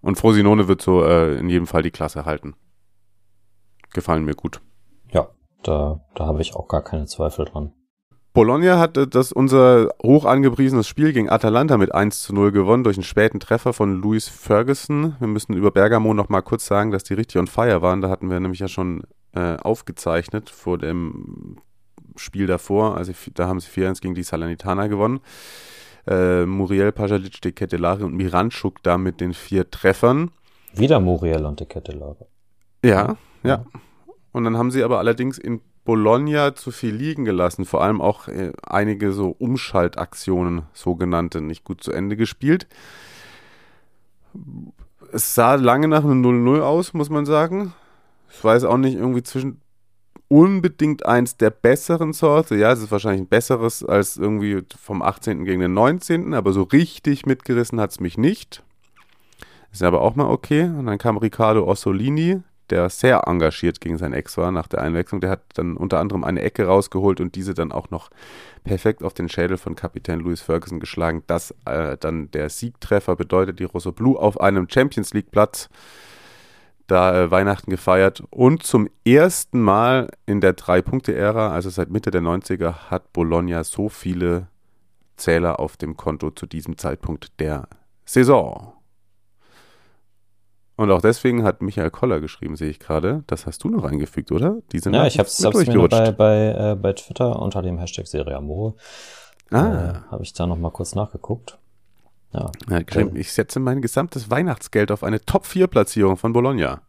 [0.00, 2.56] Und Frosinone wird so äh, in jedem Fall die Klasse halten.
[3.92, 4.60] Gefallen mir gut.
[5.12, 5.28] Ja,
[5.62, 7.72] da, da habe ich auch gar keine Zweifel dran.
[8.34, 12.96] Bologna hat das unser hoch angepriesenes Spiel gegen Atalanta mit 1 zu 0 gewonnen durch
[12.96, 15.16] einen späten Treffer von Louis Ferguson.
[15.18, 18.00] Wir müssen über Bergamo noch mal kurz sagen, dass die richtig on fire waren.
[18.00, 19.02] Da hatten wir nämlich ja schon
[19.34, 21.58] äh, aufgezeichnet vor dem
[22.16, 22.96] Spiel davor.
[22.96, 25.20] Also da haben sie 4-1 gegen die Salernitana gewonnen.
[26.06, 30.30] Äh, Muriel, Pajalic, De Ketelari und Miranchuk da mit den vier Treffern.
[30.72, 32.24] Wieder Muriel und De Ketelari.
[32.82, 33.66] Ja, ja.
[34.32, 38.28] Und dann haben sie aber allerdings in Bologna zu viel liegen gelassen, vor allem auch
[38.28, 42.68] äh, einige so Umschaltaktionen, sogenannte, nicht gut zu Ende gespielt.
[45.12, 47.74] Es sah lange nach einem 0-0 aus, muss man sagen.
[48.30, 49.60] Ich weiß auch nicht, irgendwie zwischen
[50.28, 52.56] unbedingt eins der besseren Sorte.
[52.56, 55.44] Ja, es ist wahrscheinlich ein besseres als irgendwie vom 18.
[55.44, 58.62] gegen den 19., aber so richtig mitgerissen hat es mich nicht.
[59.72, 60.62] Ist aber auch mal okay.
[60.62, 62.40] Und dann kam Riccardo Ossolini,
[62.70, 65.20] der sehr engagiert gegen seinen Ex war nach der Einwechslung.
[65.20, 68.10] Der hat dann unter anderem eine Ecke rausgeholt und diese dann auch noch
[68.64, 71.22] perfekt auf den Schädel von Kapitän Louis Ferguson geschlagen.
[71.26, 75.68] Das äh, dann der Siegtreffer bedeutet, die Rosso Blue auf einem Champions League Platz
[76.86, 82.22] da äh, Weihnachten gefeiert und zum ersten Mal in der Drei-Punkte-Ära, also seit Mitte der
[82.22, 84.48] 90er, hat Bologna so viele
[85.16, 87.68] Zähler auf dem Konto zu diesem Zeitpunkt der
[88.04, 88.72] Saison.
[90.76, 93.24] Und auch deswegen hat Michael Koller geschrieben, sehe ich gerade.
[93.26, 94.58] Das hast du noch eingefügt, oder?
[94.72, 98.36] Diese ja, ich habe es mir bei, bei, äh, bei Twitter unter dem Hashtag Serie
[98.36, 98.74] Amore.
[99.50, 99.58] Ah.
[100.08, 101.58] Äh, habe ich da noch mal kurz nachgeguckt.
[102.32, 102.80] Ja, ja
[103.14, 106.80] ich setze mein gesamtes Weihnachtsgeld auf eine Top-4-Platzierung von Bologna.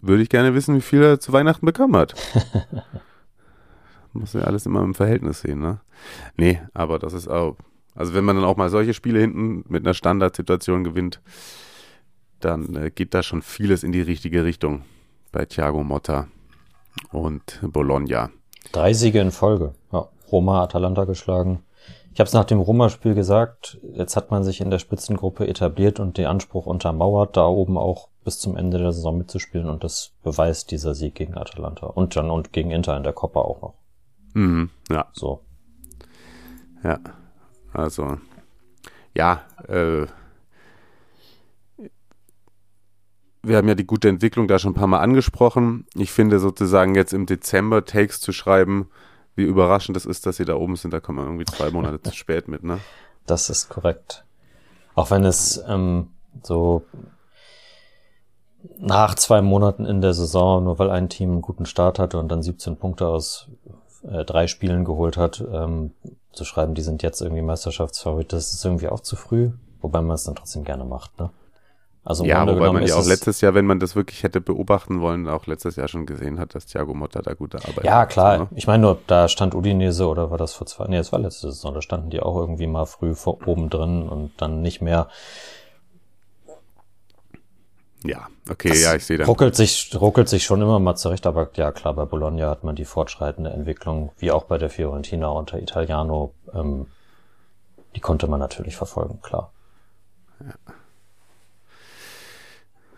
[0.00, 2.14] Würde ich gerne wissen, wie viel er zu Weihnachten bekommen hat.
[4.12, 5.80] Muss ja alles immer im Verhältnis sehen, ne?
[6.36, 7.56] Nee, aber das ist auch
[7.96, 11.20] also wenn man dann auch mal solche Spiele hinten mit einer Standardsituation gewinnt,
[12.40, 14.82] dann äh, geht da schon vieles in die richtige Richtung
[15.32, 16.28] bei Thiago Motta
[17.10, 18.30] und Bologna.
[18.72, 19.74] Drei Siege in Folge.
[19.92, 21.62] Ja, Roma, Atalanta geschlagen.
[22.12, 26.00] Ich habe es nach dem Roma-Spiel gesagt, jetzt hat man sich in der Spitzengruppe etabliert
[26.00, 30.12] und den Anspruch untermauert, da oben auch bis zum Ende der Saison mitzuspielen und das
[30.22, 33.74] beweist dieser Sieg gegen Atalanta und dann und gegen Inter in der Coppa auch noch.
[34.32, 35.06] Mhm, ja.
[35.12, 35.42] So.
[36.82, 36.98] Ja,
[37.76, 38.16] Also,
[39.14, 40.06] ja, äh,
[43.42, 45.86] wir haben ja die gute Entwicklung da schon ein paar Mal angesprochen.
[45.94, 48.88] Ich finde sozusagen jetzt im Dezember Takes zu schreiben,
[49.34, 52.00] wie überraschend das ist, dass sie da oben sind, da kommen wir irgendwie zwei Monate
[52.00, 52.78] zu spät mit, ne?
[53.26, 54.24] Das ist korrekt.
[54.94, 56.08] Auch wenn es ähm,
[56.42, 56.82] so
[58.78, 62.28] nach zwei Monaten in der Saison, nur weil ein Team einen guten Start hatte und
[62.28, 63.50] dann 17 Punkte aus
[64.04, 65.92] äh, drei Spielen geholt hat, ähm,
[66.32, 70.14] zu schreiben, die sind jetzt irgendwie Meisterschaftsfavorit, das ist irgendwie auch zu früh, wobei man
[70.14, 71.30] es dann trotzdem gerne macht, ne?
[72.06, 75.28] Also ja, wobei man ja auch letztes Jahr, wenn man das wirklich hätte beobachten wollen,
[75.28, 78.38] auch letztes Jahr schon gesehen hat, dass Thiago Motta da gute Arbeit Ja, hat, klar.
[78.38, 78.48] Ne?
[78.54, 81.50] Ich meine nur, da stand Udinese oder war das vor zwei, nee, es war letzte
[81.50, 85.08] Saison, da standen die auch irgendwie mal früh vor oben drin und dann nicht mehr.
[88.04, 89.24] Ja, okay, das ja, ich sehe da.
[89.24, 92.76] Ruckelt sich, ruckelt sich schon immer mal zurecht, aber ja, klar, bei Bologna hat man
[92.76, 96.86] die fortschreitende Entwicklung, wie auch bei der Fiorentina unter Italiano, ähm,
[97.94, 99.52] die konnte man natürlich verfolgen, klar.
[100.40, 100.54] Ja.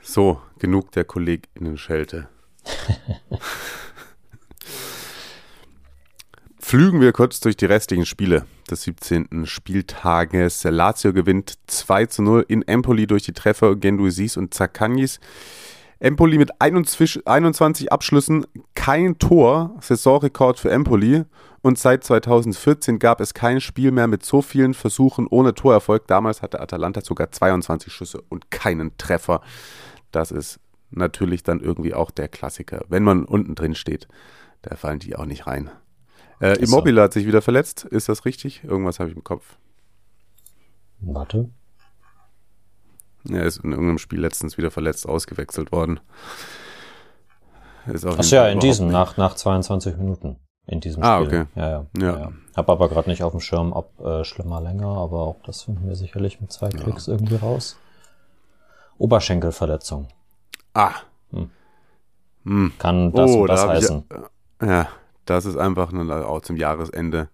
[0.03, 2.29] So, genug der KollegInnen-Schelte.
[6.59, 9.47] Flügen wir kurz durch die restlichen Spiele des 17.
[9.47, 10.65] Spieltages.
[10.65, 15.21] Lazio gewinnt 2 zu 0 in Empoli durch die Treffer Genduisis und Zakagnis.
[16.01, 21.25] Empoli mit 21 Abschlüssen, kein Tor, Saisonrekord für Empoli.
[21.61, 26.07] Und seit 2014 gab es kein Spiel mehr mit so vielen Versuchen ohne Torerfolg.
[26.07, 29.41] Damals hatte Atalanta sogar 22 Schüsse und keinen Treffer.
[30.13, 30.61] Das ist
[30.91, 32.85] natürlich dann irgendwie auch der Klassiker.
[32.89, 34.07] Wenn man unten drin steht,
[34.63, 35.71] da fallen die auch nicht rein.
[36.41, 38.63] Äh, Immobile hat sich wieder verletzt, ist das richtig?
[38.65, 39.57] Irgendwas habe ich im Kopf.
[41.01, 41.51] Warte.
[43.29, 46.01] Er ist in irgendeinem Spiel letztens wieder verletzt ausgewechselt worden.
[47.87, 50.37] Ach ja, in diesem, nach, nach 22 Minuten.
[50.67, 51.39] In diesem ah, Spiel.
[51.39, 51.61] Ah, okay.
[51.61, 51.87] Ja, ja.
[51.99, 52.21] ja.
[52.21, 52.33] ja.
[52.55, 55.89] Hab aber gerade nicht auf dem Schirm, ob äh, schlimmer länger, aber auch das finden
[55.89, 57.15] wir sicherlich mit zwei Klicks ja.
[57.15, 57.79] irgendwie raus.
[58.99, 60.09] Oberschenkelverletzung.
[60.75, 60.93] Ah.
[61.31, 61.51] Hm.
[62.45, 62.73] Hm.
[62.79, 64.05] Kann das oh, und das da heißen.
[64.61, 64.89] Ich, ja,
[65.31, 67.29] das ist einfach nur auch zum Jahresende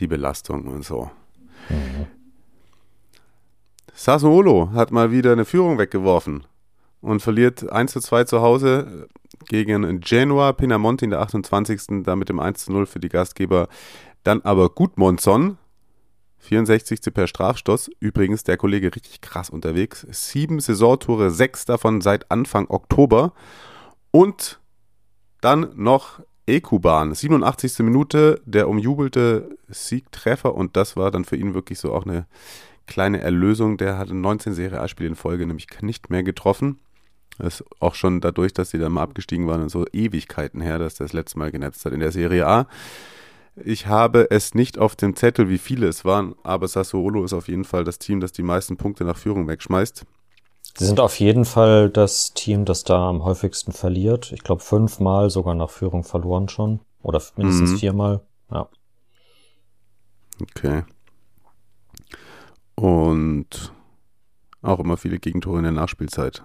[0.00, 1.10] die Belastung und so.
[1.68, 2.06] Mhm.
[3.92, 6.44] Sassuolo hat mal wieder eine Führung weggeworfen
[7.00, 9.08] und verliert 1 zu 2 zu Hause
[9.46, 12.02] gegen Genoa Pinamonti in der 28.
[12.02, 13.68] Da mit dem 1 zu 0 für die Gastgeber.
[14.24, 15.58] Dann aber Gudmonson
[16.38, 17.14] 64.
[17.14, 17.90] per Strafstoß.
[18.00, 20.06] Übrigens der Kollege richtig krass unterwegs.
[20.10, 23.32] Sieben Saisontore, sechs davon seit Anfang Oktober.
[24.10, 24.60] Und
[25.40, 27.78] dann noch Ekuban, 87.
[27.80, 32.26] Minute, der umjubelte Siegtreffer und das war dann für ihn wirklich so auch eine
[32.86, 33.78] kleine Erlösung.
[33.78, 36.78] Der hatte 19 Serie A-Spiele in Folge nämlich nicht mehr getroffen.
[37.38, 40.78] Das ist auch schon dadurch, dass sie dann mal abgestiegen waren und so Ewigkeiten her,
[40.78, 42.68] dass der das letzte Mal genetzt hat in der Serie A.
[43.56, 47.48] Ich habe es nicht auf dem Zettel, wie viele es waren, aber Sassuolo ist auf
[47.48, 50.04] jeden Fall das Team, das die meisten Punkte nach Führung wegschmeißt.
[50.76, 54.32] Sie sind auf jeden Fall das Team, das da am häufigsten verliert.
[54.32, 56.80] Ich glaube fünfmal sogar nach Führung verloren schon.
[57.02, 57.76] Oder mindestens mhm.
[57.78, 58.20] viermal.
[58.50, 58.68] Ja.
[60.42, 60.82] Okay.
[62.74, 63.72] Und
[64.62, 66.42] auch immer viele Gegentore in der Nachspielzeit.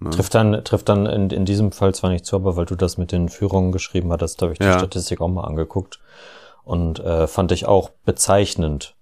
[0.00, 0.10] Ne?
[0.10, 2.98] Trifft dann, trifft dann in, in diesem Fall zwar nicht zu, aber weil du das
[2.98, 4.78] mit den Führungen geschrieben hattest, da habe ich die ja.
[4.78, 6.00] Statistik auch mal angeguckt
[6.64, 8.94] und äh, fand ich auch bezeichnend.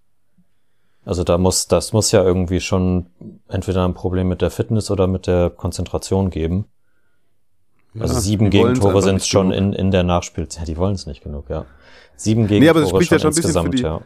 [1.06, 3.06] Also da muss, das muss ja irgendwie schon
[3.48, 6.66] entweder ein Problem mit der Fitness oder mit der Konzentration geben.
[7.94, 10.68] Ja, also sieben Gegentore sind schon in, in der Nachspielzeit.
[10.68, 11.64] Ja, die wollen es nicht genug, ja.
[12.16, 14.02] Sieben Gegentore nee, aber das spricht schon, ja schon insgesamt, die, ja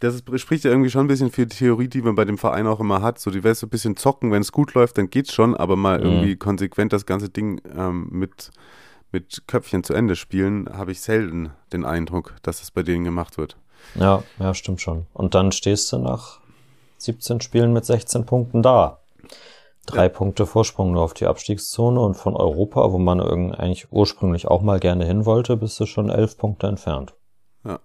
[0.00, 2.66] das spricht ja irgendwie schon ein bisschen für die Theorie, die man bei dem Verein
[2.66, 3.18] auch immer hat.
[3.18, 5.76] So, die weißt so ein bisschen zocken, wenn es gut läuft, dann geht's schon, aber
[5.76, 6.04] mal mhm.
[6.04, 8.50] irgendwie konsequent das ganze Ding ähm, mit,
[9.10, 13.38] mit Köpfchen zu Ende spielen, habe ich selten den Eindruck, dass es bei denen gemacht
[13.38, 13.56] wird.
[13.94, 15.06] Ja, ja, stimmt schon.
[15.14, 16.40] Und dann stehst du nach
[16.98, 18.98] 17 Spielen mit 16 Punkten da.
[19.86, 20.08] Drei ja.
[20.08, 23.20] Punkte Vorsprung nur auf die Abstiegszone und von Europa, wo man
[23.54, 27.14] eigentlich ursprünglich auch mal gerne hin wollte, bist du schon elf Punkte entfernt.
[27.64, 27.78] Ja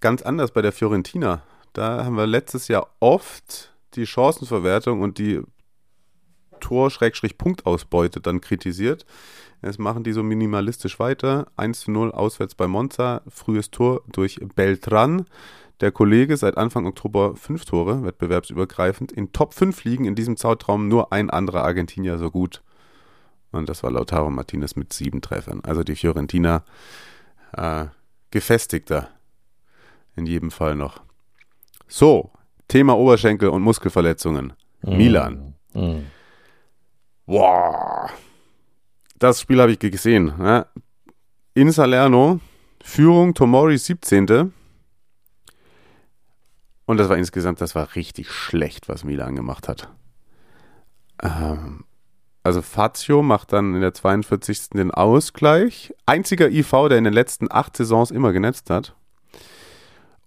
[0.00, 1.42] ganz anders bei der Fiorentina.
[1.72, 5.40] Da haben wir letztes Jahr oft die Chancenverwertung und die
[6.60, 9.04] Tor-Punktausbeute dann kritisiert.
[9.64, 11.46] Jetzt machen die so minimalistisch weiter.
[11.56, 13.22] 1 zu 0 auswärts bei Monza.
[13.28, 15.24] Frühes Tor durch Beltran.
[15.80, 19.10] Der Kollege seit Anfang Oktober fünf Tore, wettbewerbsübergreifend.
[19.10, 22.62] In Top 5 liegen in diesem Zeitraum nur ein anderer Argentinier so gut.
[23.52, 25.60] Und das war Lautaro Martinez mit sieben Treffern.
[25.64, 26.62] Also die Fiorentina
[27.52, 27.86] äh,
[28.30, 29.08] gefestigter
[30.14, 31.00] in jedem Fall noch.
[31.88, 32.30] So,
[32.68, 34.52] Thema Oberschenkel und Muskelverletzungen.
[34.82, 34.96] Mm.
[34.96, 35.54] Milan.
[35.72, 36.00] Mm.
[37.26, 38.10] Boah.
[39.18, 40.32] Das Spiel habe ich gesehen.
[40.38, 40.66] Ne?
[41.54, 42.40] In Salerno,
[42.82, 44.52] Führung Tomori 17.
[46.86, 49.88] Und das war insgesamt, das war richtig schlecht, was Milan gemacht hat.
[51.22, 51.84] Ähm,
[52.42, 54.70] also Fazio macht dann in der 42.
[54.70, 55.94] den Ausgleich.
[56.04, 58.94] Einziger IV, der in den letzten acht Saisons immer genetzt hat.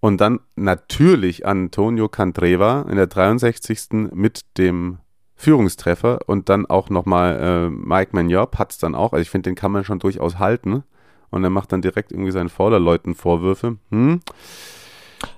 [0.00, 4.10] Und dann natürlich Antonio Candreva in der 63.
[4.12, 4.98] mit dem
[5.38, 9.12] Führungstreffer und dann auch nochmal äh, Mike Magnop hat es dann auch.
[9.12, 10.82] Also ich finde, den kann man schon durchaus halten.
[11.30, 13.76] Und er macht dann direkt irgendwie seinen Vorderleuten Vorwürfe.
[13.90, 14.20] Hm?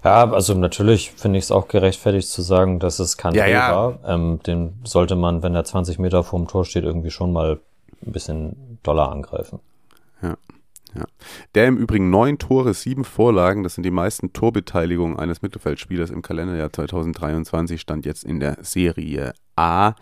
[0.03, 3.75] Ja, also natürlich finde ich es auch gerechtfertigt zu sagen, dass es kein Ja, ja.
[3.75, 3.99] war.
[4.07, 7.61] Ähm, den sollte man, wenn er 20 Meter vorm Tor steht, irgendwie schon mal
[8.07, 9.61] ein bisschen doller angreifen.
[11.55, 16.23] Der im Übrigen neun Tore, sieben Vorlagen, das sind die meisten Torbeteiligungen eines Mittelfeldspielers im
[16.23, 19.95] Kalenderjahr 2023, stand jetzt in der Serie A.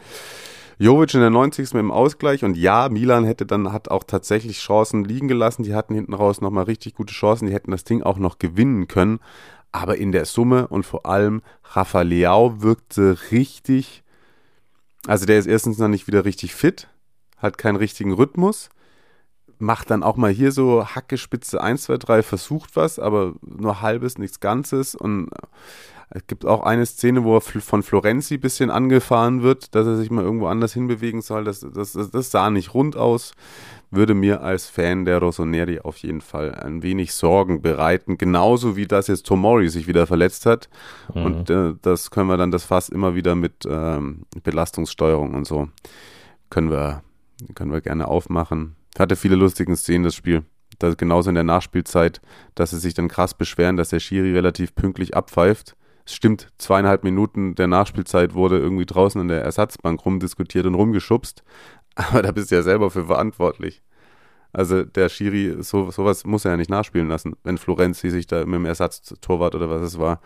[0.81, 1.75] Jovic in der 90.
[1.75, 5.75] mit dem Ausgleich und ja, Milan hätte dann, hat auch tatsächlich Chancen liegen gelassen, die
[5.75, 9.19] hatten hinten raus nochmal richtig gute Chancen, die hätten das Ding auch noch gewinnen können,
[9.73, 14.05] aber in der Summe und vor allem Rafa Leao wirkte richtig,
[15.07, 16.89] also der ist erstens noch nicht wieder richtig fit,
[17.39, 18.71] hat keinen richtigen Rhythmus,
[19.59, 23.81] macht dann auch mal hier so Hacke, Spitze 1, 2, 3, versucht was, aber nur
[23.81, 24.95] halbes, nichts Ganzes.
[24.95, 25.31] Und
[26.11, 29.97] es gibt auch eine Szene, wo er von Florenzi ein bisschen angefahren wird, dass er
[29.97, 31.45] sich mal irgendwo anders hinbewegen soll.
[31.45, 33.33] Das, das, das, sah nicht rund aus.
[33.91, 38.19] Würde mir als Fan der Rossoneri auf jeden Fall ein wenig Sorgen bereiten.
[38.19, 40.69] Genauso wie das jetzt Tomori sich wieder verletzt hat.
[41.09, 45.69] Und äh, das können wir dann das Fass immer wieder mit ähm, Belastungssteuerung und so
[46.51, 47.03] können wir,
[47.55, 48.77] können wir gerne aufmachen.
[48.99, 50.45] Hatte viele lustige Szenen, das Spiel.
[50.79, 52.21] Das genauso in der Nachspielzeit,
[52.55, 55.77] dass sie sich dann krass beschweren, dass der Schiri relativ pünktlich abpfeift.
[56.07, 61.43] Es stimmt, zweieinhalb Minuten der Nachspielzeit wurde irgendwie draußen an der Ersatzbank rumdiskutiert und rumgeschubst.
[61.95, 63.83] Aber da bist du ja selber für verantwortlich.
[64.53, 68.47] Also der Schiri, so, sowas muss er ja nicht nachspielen lassen, wenn Florenzi sich da
[68.47, 70.21] mit dem Ersatztorwart oder was es war,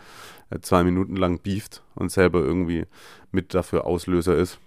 [0.50, 2.86] äh, zwei Minuten lang beeft und selber irgendwie
[3.32, 4.60] mit dafür Auslöser ist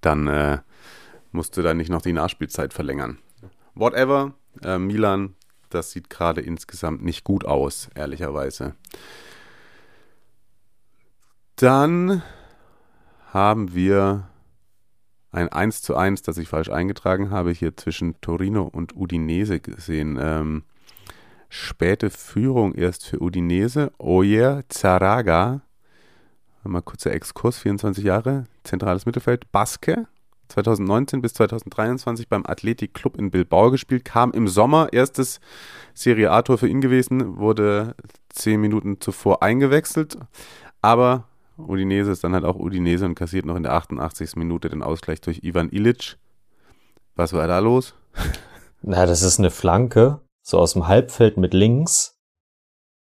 [0.00, 0.58] dann äh,
[1.34, 3.18] musst du da nicht noch die Nachspielzeit verlängern.
[3.74, 5.34] Whatever, äh, Milan,
[5.68, 8.74] das sieht gerade insgesamt nicht gut aus, ehrlicherweise.
[11.56, 12.22] Dann
[13.32, 14.28] haben wir
[15.32, 20.16] ein 1 zu 1, das ich falsch eingetragen habe, hier zwischen Torino und Udinese gesehen.
[20.20, 20.62] Ähm,
[21.48, 23.92] späte Führung erst für Udinese.
[23.98, 25.62] Oyer Zaraga
[26.66, 30.06] Mal kurzer Exkurs, 24 Jahre, zentrales Mittelfeld, Baske,
[30.54, 35.40] 2019 bis 2023 beim Athletic Club in Bilbao gespielt, kam im Sommer, erstes
[35.94, 37.94] Serie A-Tor für ihn gewesen, wurde
[38.30, 40.16] 10 Minuten zuvor eingewechselt,
[40.80, 41.24] aber
[41.58, 44.36] Udinese ist dann halt auch Udinese und kassiert noch in der 88.
[44.36, 46.16] Minute den Ausgleich durch Ivan Ilic.
[47.16, 47.94] Was war da los?
[48.82, 52.16] Na, das ist eine Flanke, so aus dem Halbfeld mit links.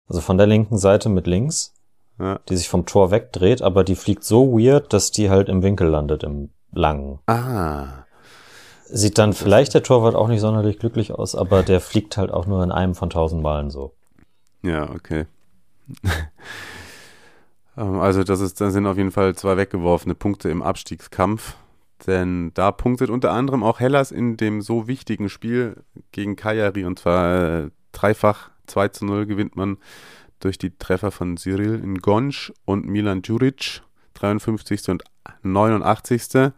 [0.07, 1.73] Also von der linken Seite mit links,
[2.19, 2.39] Ja.
[2.49, 5.87] die sich vom Tor wegdreht, aber die fliegt so weird, dass die halt im Winkel
[5.87, 7.19] landet, im langen.
[7.27, 8.03] Ah,
[8.85, 12.45] Sieht dann vielleicht der Torwart auch nicht sonderlich glücklich aus, aber der fliegt halt auch
[12.45, 13.93] nur in einem von tausend Malen so.
[14.61, 15.25] Ja, okay.
[17.75, 21.55] Ähm, also das ist, da sind auf jeden Fall zwei weggeworfene Punkte im Abstiegskampf.
[22.05, 25.77] Denn da punktet unter anderem auch Hellas in dem so wichtigen Spiel
[26.11, 29.77] gegen Cagliari und zwar äh, dreifach 2 zu 0 gewinnt man
[30.39, 33.81] durch die Treffer von Cyril Ngonsch und Milan Djuric,
[34.23, 34.89] 53.
[34.89, 35.03] und
[35.43, 36.53] 89.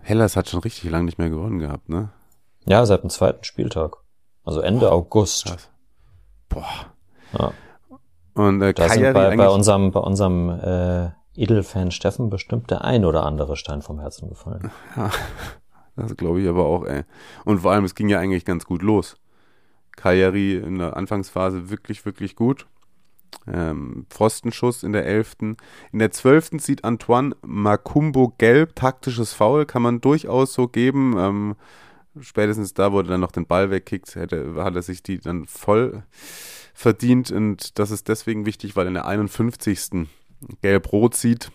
[0.00, 2.10] Hellas hat schon richtig lange nicht mehr gewonnen gehabt, ne?
[2.66, 3.96] Ja, seit dem zweiten Spieltag.
[4.44, 5.46] Also Ende August.
[5.46, 5.70] Krass.
[6.48, 6.92] Boah.
[7.38, 7.52] Ja.
[8.34, 12.84] Und äh, Da sind Cagliari bei, bei unserem, bei unserem äh, Edelfan Steffen bestimmt der
[12.84, 14.70] ein oder andere Stein vom Herzen gefallen.
[15.94, 17.02] Das glaube ich aber auch, ey.
[17.44, 19.18] Und vor allem, es ging ja eigentlich ganz gut los.
[19.94, 22.66] Cagliari in der Anfangsphase wirklich, wirklich gut.
[23.46, 25.36] Ähm, Pfostenschuss in der 11.
[25.92, 26.50] In der 12.
[26.58, 31.16] sieht Antoine Macumbo gelb, taktisches Foul, kann man durchaus so geben.
[31.18, 31.56] Ähm,
[32.20, 35.46] spätestens da, wo er dann noch den Ball wegkickt, hätte, hat er sich die dann
[35.46, 36.04] voll
[36.74, 37.30] verdient.
[37.30, 40.08] Und das ist deswegen wichtig, weil in der 51.
[40.62, 41.50] gelb-rot sieht.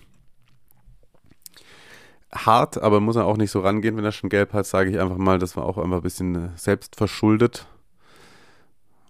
[2.33, 4.99] Hart, aber muss er auch nicht so rangehen, wenn er schon gelb hat, sage ich
[4.99, 7.67] einfach mal, das war auch einfach ein bisschen äh, selbst verschuldet.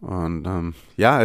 [0.01, 1.21] Und ähm, ja,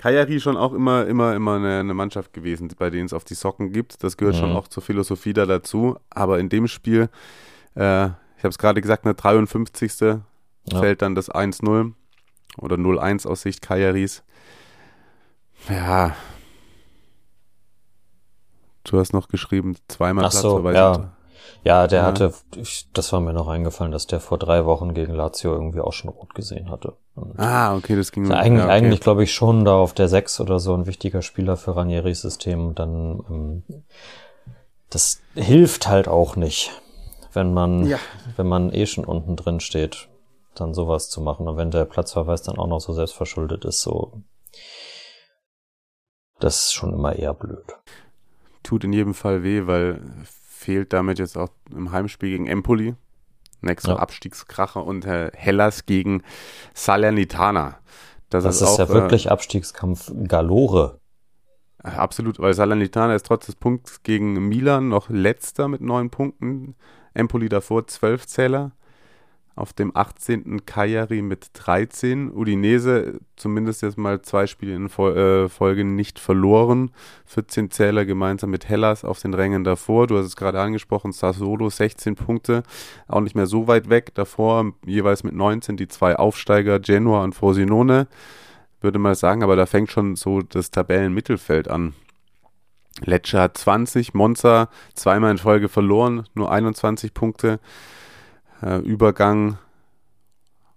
[0.00, 3.34] Kajari schon auch immer, immer, immer eine, eine Mannschaft gewesen, bei denen es auf die
[3.34, 4.02] Socken gibt.
[4.02, 4.56] Das gehört schon Mhm.
[4.56, 5.98] auch zur Philosophie da dazu.
[6.08, 7.10] Aber in dem Spiel,
[7.76, 10.22] äh, ich habe es gerade gesagt, eine 53.
[10.70, 10.78] Ja.
[10.80, 11.92] fällt dann das 1-0
[12.58, 14.22] oder 0-1 aus Sicht Kajaris.
[15.68, 16.14] Ja.
[18.84, 20.76] Du hast noch geschrieben, zweimal Ach so, Platzverweis.
[20.76, 21.12] ja.
[21.62, 22.06] Ja, der Ja.
[22.06, 25.80] hatte, ich, das war mir noch eingefallen, dass der vor drei Wochen gegen Lazio irgendwie
[25.80, 26.94] auch schon rot gesehen hatte.
[27.14, 28.72] Und Ah, okay, das ging ist eigentlich, ja, okay.
[28.72, 32.22] eigentlich glaube ich schon da auf der 6 oder so ein wichtiger Spieler für Ranieris
[32.22, 32.74] System.
[32.74, 33.84] Dann ähm,
[34.88, 36.70] das hilft halt auch nicht,
[37.32, 37.98] wenn man Ja.
[38.36, 40.08] wenn man eh schon unten drin steht,
[40.54, 41.46] dann sowas zu machen.
[41.46, 44.22] Und wenn der Platzverweis dann auch noch so selbstverschuldet ist, so
[46.38, 47.66] das ist schon immer eher blöd.
[48.62, 50.00] Tut in jedem Fall weh, weil
[50.60, 52.94] fehlt damit jetzt auch im Heimspiel gegen Empoli.
[53.62, 53.98] Nächster Ja.
[53.98, 56.22] Abstiegskracher und äh, Hellas gegen
[56.74, 57.78] Salernitana.
[58.28, 61.00] Das, Das ist, ist auch ja wirklich Abstiegskampf Galore.
[61.82, 66.74] Äh, absolut, weil Salernitana ist trotz des Punkts gegen Milan noch letzter mit neun Punkten.
[67.14, 68.72] Empoli davor zwölf Zähler.
[69.60, 70.64] Auf dem 18.
[70.64, 72.32] Cagliari mit 13.
[72.32, 76.92] Udinese zumindest jetzt mal zwei Spiele in äh, Folge nicht verloren.
[77.26, 80.06] 14 Zähler gemeinsam mit Hellas auf den Rängen davor.
[80.06, 82.62] Du hast es gerade angesprochen, Sassuolo 16 Punkte.
[83.06, 84.14] Auch nicht mehr so weit weg.
[84.14, 88.08] Davor jeweils mit 19 die zwei Aufsteiger Genua und Frosinone.
[88.80, 91.92] Würde man sagen, aber da fängt schon so das Tabellenmittelfeld an.
[93.02, 97.60] Lecce hat 20, Monza zweimal in Folge verloren, nur 21 Punkte.
[98.62, 99.58] Äh, Übergang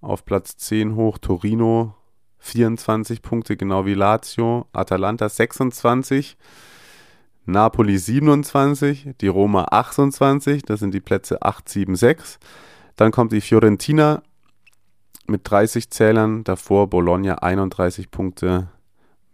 [0.01, 1.95] auf Platz 10 hoch, Torino
[2.39, 4.67] 24 Punkte, genau wie Lazio.
[4.73, 6.37] Atalanta 26,
[7.45, 12.39] Napoli 27, die Roma 28, das sind die Plätze 8, 7, 6.
[12.95, 14.23] Dann kommt die Fiorentina
[15.27, 18.67] mit 30 Zählern, davor Bologna 31 Punkte,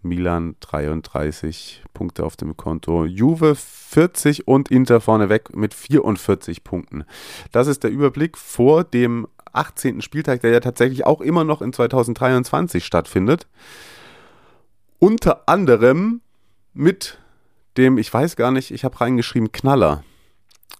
[0.02, 7.04] Milan 33 Punkte auf dem Konto, Juve 40 und Inter vorneweg mit 44 Punkten.
[7.52, 10.02] Das ist der Überblick vor dem 18.
[10.02, 13.48] Spieltag, der ja tatsächlich auch immer noch in 2023 stattfindet.
[15.00, 16.22] Unter anderem
[16.74, 17.20] mit
[17.78, 20.04] dem, ich weiß gar nicht, ich habe reingeschrieben, Knaller.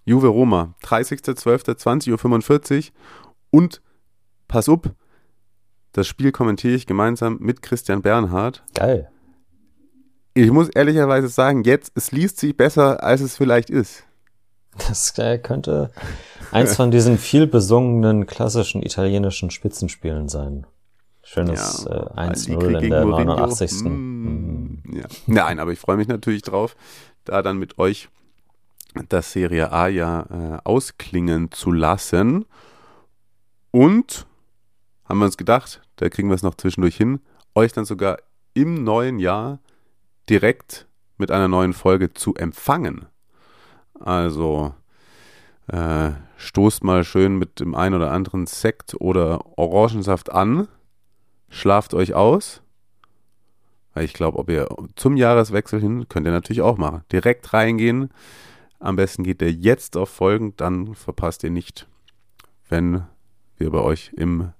[0.04, 2.84] Juve Roma, 30.12.20.45 Uhr
[3.50, 3.82] und
[4.48, 4.94] pass up,
[5.92, 8.62] das Spiel kommentiere ich gemeinsam mit Christian Bernhard.
[8.74, 9.10] Geil.
[10.34, 14.04] Ich muss ehrlicherweise sagen, jetzt, es liest sich besser, als es vielleicht ist.
[14.88, 15.90] Das äh, könnte
[16.52, 20.66] eins von diesen viel besungenen klassischen italienischen Spitzenspielen sein.
[21.22, 23.34] Schönes Ja, äh, 1-0 Allegri in gegen der Mourinho.
[23.36, 23.82] 89.
[23.82, 24.82] Mm, Mhm.
[24.92, 25.04] ja.
[25.26, 26.76] Nein, aber ich freue mich natürlich drauf,
[27.24, 28.08] da dann mit euch
[29.08, 32.46] das Serie A ja äh, ausklingen zu lassen.
[33.72, 34.26] Und
[35.10, 37.20] haben wir uns gedacht, da kriegen wir es noch zwischendurch hin,
[37.56, 38.18] euch dann sogar
[38.54, 39.58] im neuen Jahr
[40.28, 40.86] direkt
[41.18, 43.06] mit einer neuen Folge zu empfangen.
[43.98, 44.72] Also
[45.66, 50.68] äh, stoßt mal schön mit dem ein oder anderen Sekt oder Orangensaft an,
[51.48, 52.62] schlaft euch aus.
[53.96, 57.02] Ich glaube, ob ihr zum Jahreswechsel hin, könnt ihr natürlich auch machen.
[57.10, 58.10] Direkt reingehen.
[58.78, 61.88] Am besten geht ihr jetzt auf Folgen, dann verpasst ihr nicht,
[62.68, 63.02] wenn
[63.56, 64.52] wir bei euch im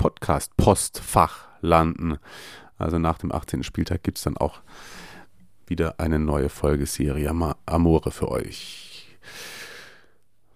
[0.00, 2.16] Podcast-Postfach landen.
[2.78, 3.62] Also nach dem 18.
[3.62, 4.60] Spieltag gibt es dann auch
[5.66, 9.06] wieder eine neue Folge Serie Ama- Amore für euch.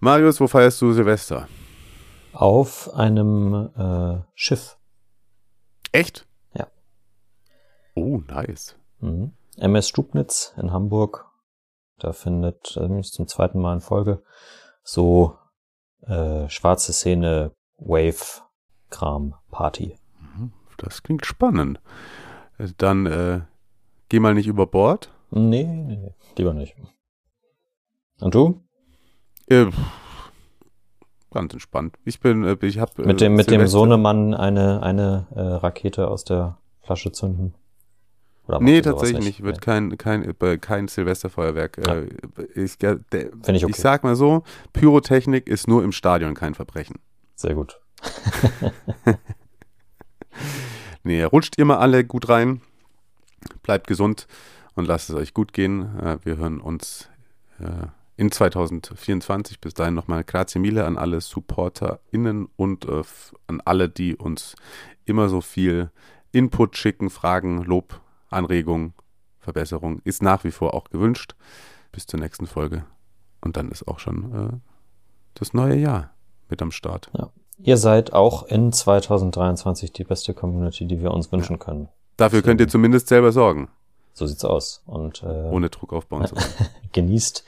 [0.00, 1.46] Marius, wo feierst du Silvester?
[2.32, 4.78] Auf einem äh, Schiff.
[5.92, 6.26] Echt?
[6.54, 6.68] Ja.
[7.94, 8.76] Oh, nice.
[9.00, 9.32] Mhm.
[9.58, 11.26] MS Stubnitz in Hamburg.
[11.98, 14.22] Da findet äh, zum zweiten Mal in Folge
[14.82, 15.36] so
[16.06, 18.42] äh, schwarze Szene Wave
[18.94, 19.98] Kram Party.
[20.76, 21.80] Das klingt spannend.
[22.58, 23.40] Äh, Dann äh,
[24.08, 25.10] geh mal nicht über Bord.
[25.30, 26.76] Nee, nee, nee, lieber nicht.
[28.20, 28.62] Und du?
[29.48, 29.66] Äh,
[31.32, 31.96] ganz entspannt.
[32.04, 36.22] Ich bin, äh, ich habe Mit dem, mit dem Sohnemann eine, eine äh, Rakete aus
[36.24, 37.54] der Flasche zünden?
[38.46, 39.42] Oder Nee, tatsächlich nicht.
[39.42, 41.80] Wird kein, kein, äh, kein Silvesterfeuerwerk.
[41.84, 41.94] Ja.
[41.94, 42.08] Äh,
[42.54, 43.24] ich, der, ich
[43.64, 43.66] okay.
[43.68, 47.00] ich sag mal so, Pyrotechnik ist nur im Stadion kein Verbrechen.
[47.34, 47.80] Sehr gut.
[51.06, 52.62] Nee, rutscht ihr mal alle gut rein,
[53.62, 54.26] bleibt gesund
[54.74, 55.98] und lasst es euch gut gehen.
[56.00, 57.10] Äh, wir hören uns
[57.60, 59.60] äh, in 2024.
[59.60, 63.02] Bis dahin nochmal grazie mille an alle SupporterInnen und äh,
[63.46, 64.56] an alle, die uns
[65.04, 65.90] immer so viel
[66.32, 68.94] Input schicken, Fragen, Lob, Anregungen,
[69.40, 70.00] Verbesserung.
[70.04, 71.34] Ist nach wie vor auch gewünscht.
[71.92, 72.86] Bis zur nächsten Folge.
[73.42, 74.62] Und dann ist auch schon
[75.34, 76.14] das neue Jahr
[76.48, 77.10] mit am Start.
[77.58, 81.88] Ihr seid auch in 2023 die beste Community, die wir uns wünschen können.
[82.16, 83.68] Dafür könnt ihr zumindest selber sorgen,
[84.12, 84.82] So sieht's aus.
[84.86, 86.68] Und äh, ohne Druck aufbauen zu wollen.
[86.92, 87.44] genießt,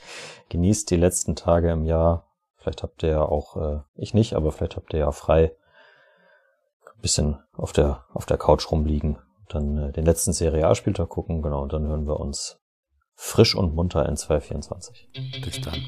[0.49, 2.25] genießt die letzten Tage im Jahr.
[2.57, 5.53] Vielleicht habt ihr ja auch, äh, ich nicht, aber vielleicht habt ihr ja frei
[6.85, 9.19] ein bisschen auf der, auf der Couch rumliegen.
[9.49, 12.59] Dann äh, den letzten Serie A-Spieltag gucken, genau, und dann hören wir uns
[13.15, 15.09] frisch und munter in 2024.
[15.43, 15.81] Bis dann.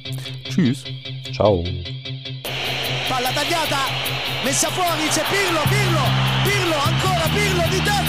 [0.46, 0.84] Tschüss.
[1.34, 1.64] Ciao.
[3.10, 3.90] palla tagliata,
[4.44, 6.04] messa fuori, c'è Pirlo, Pirlo,
[6.44, 8.09] Pirlo, ancora Pirlo di testa.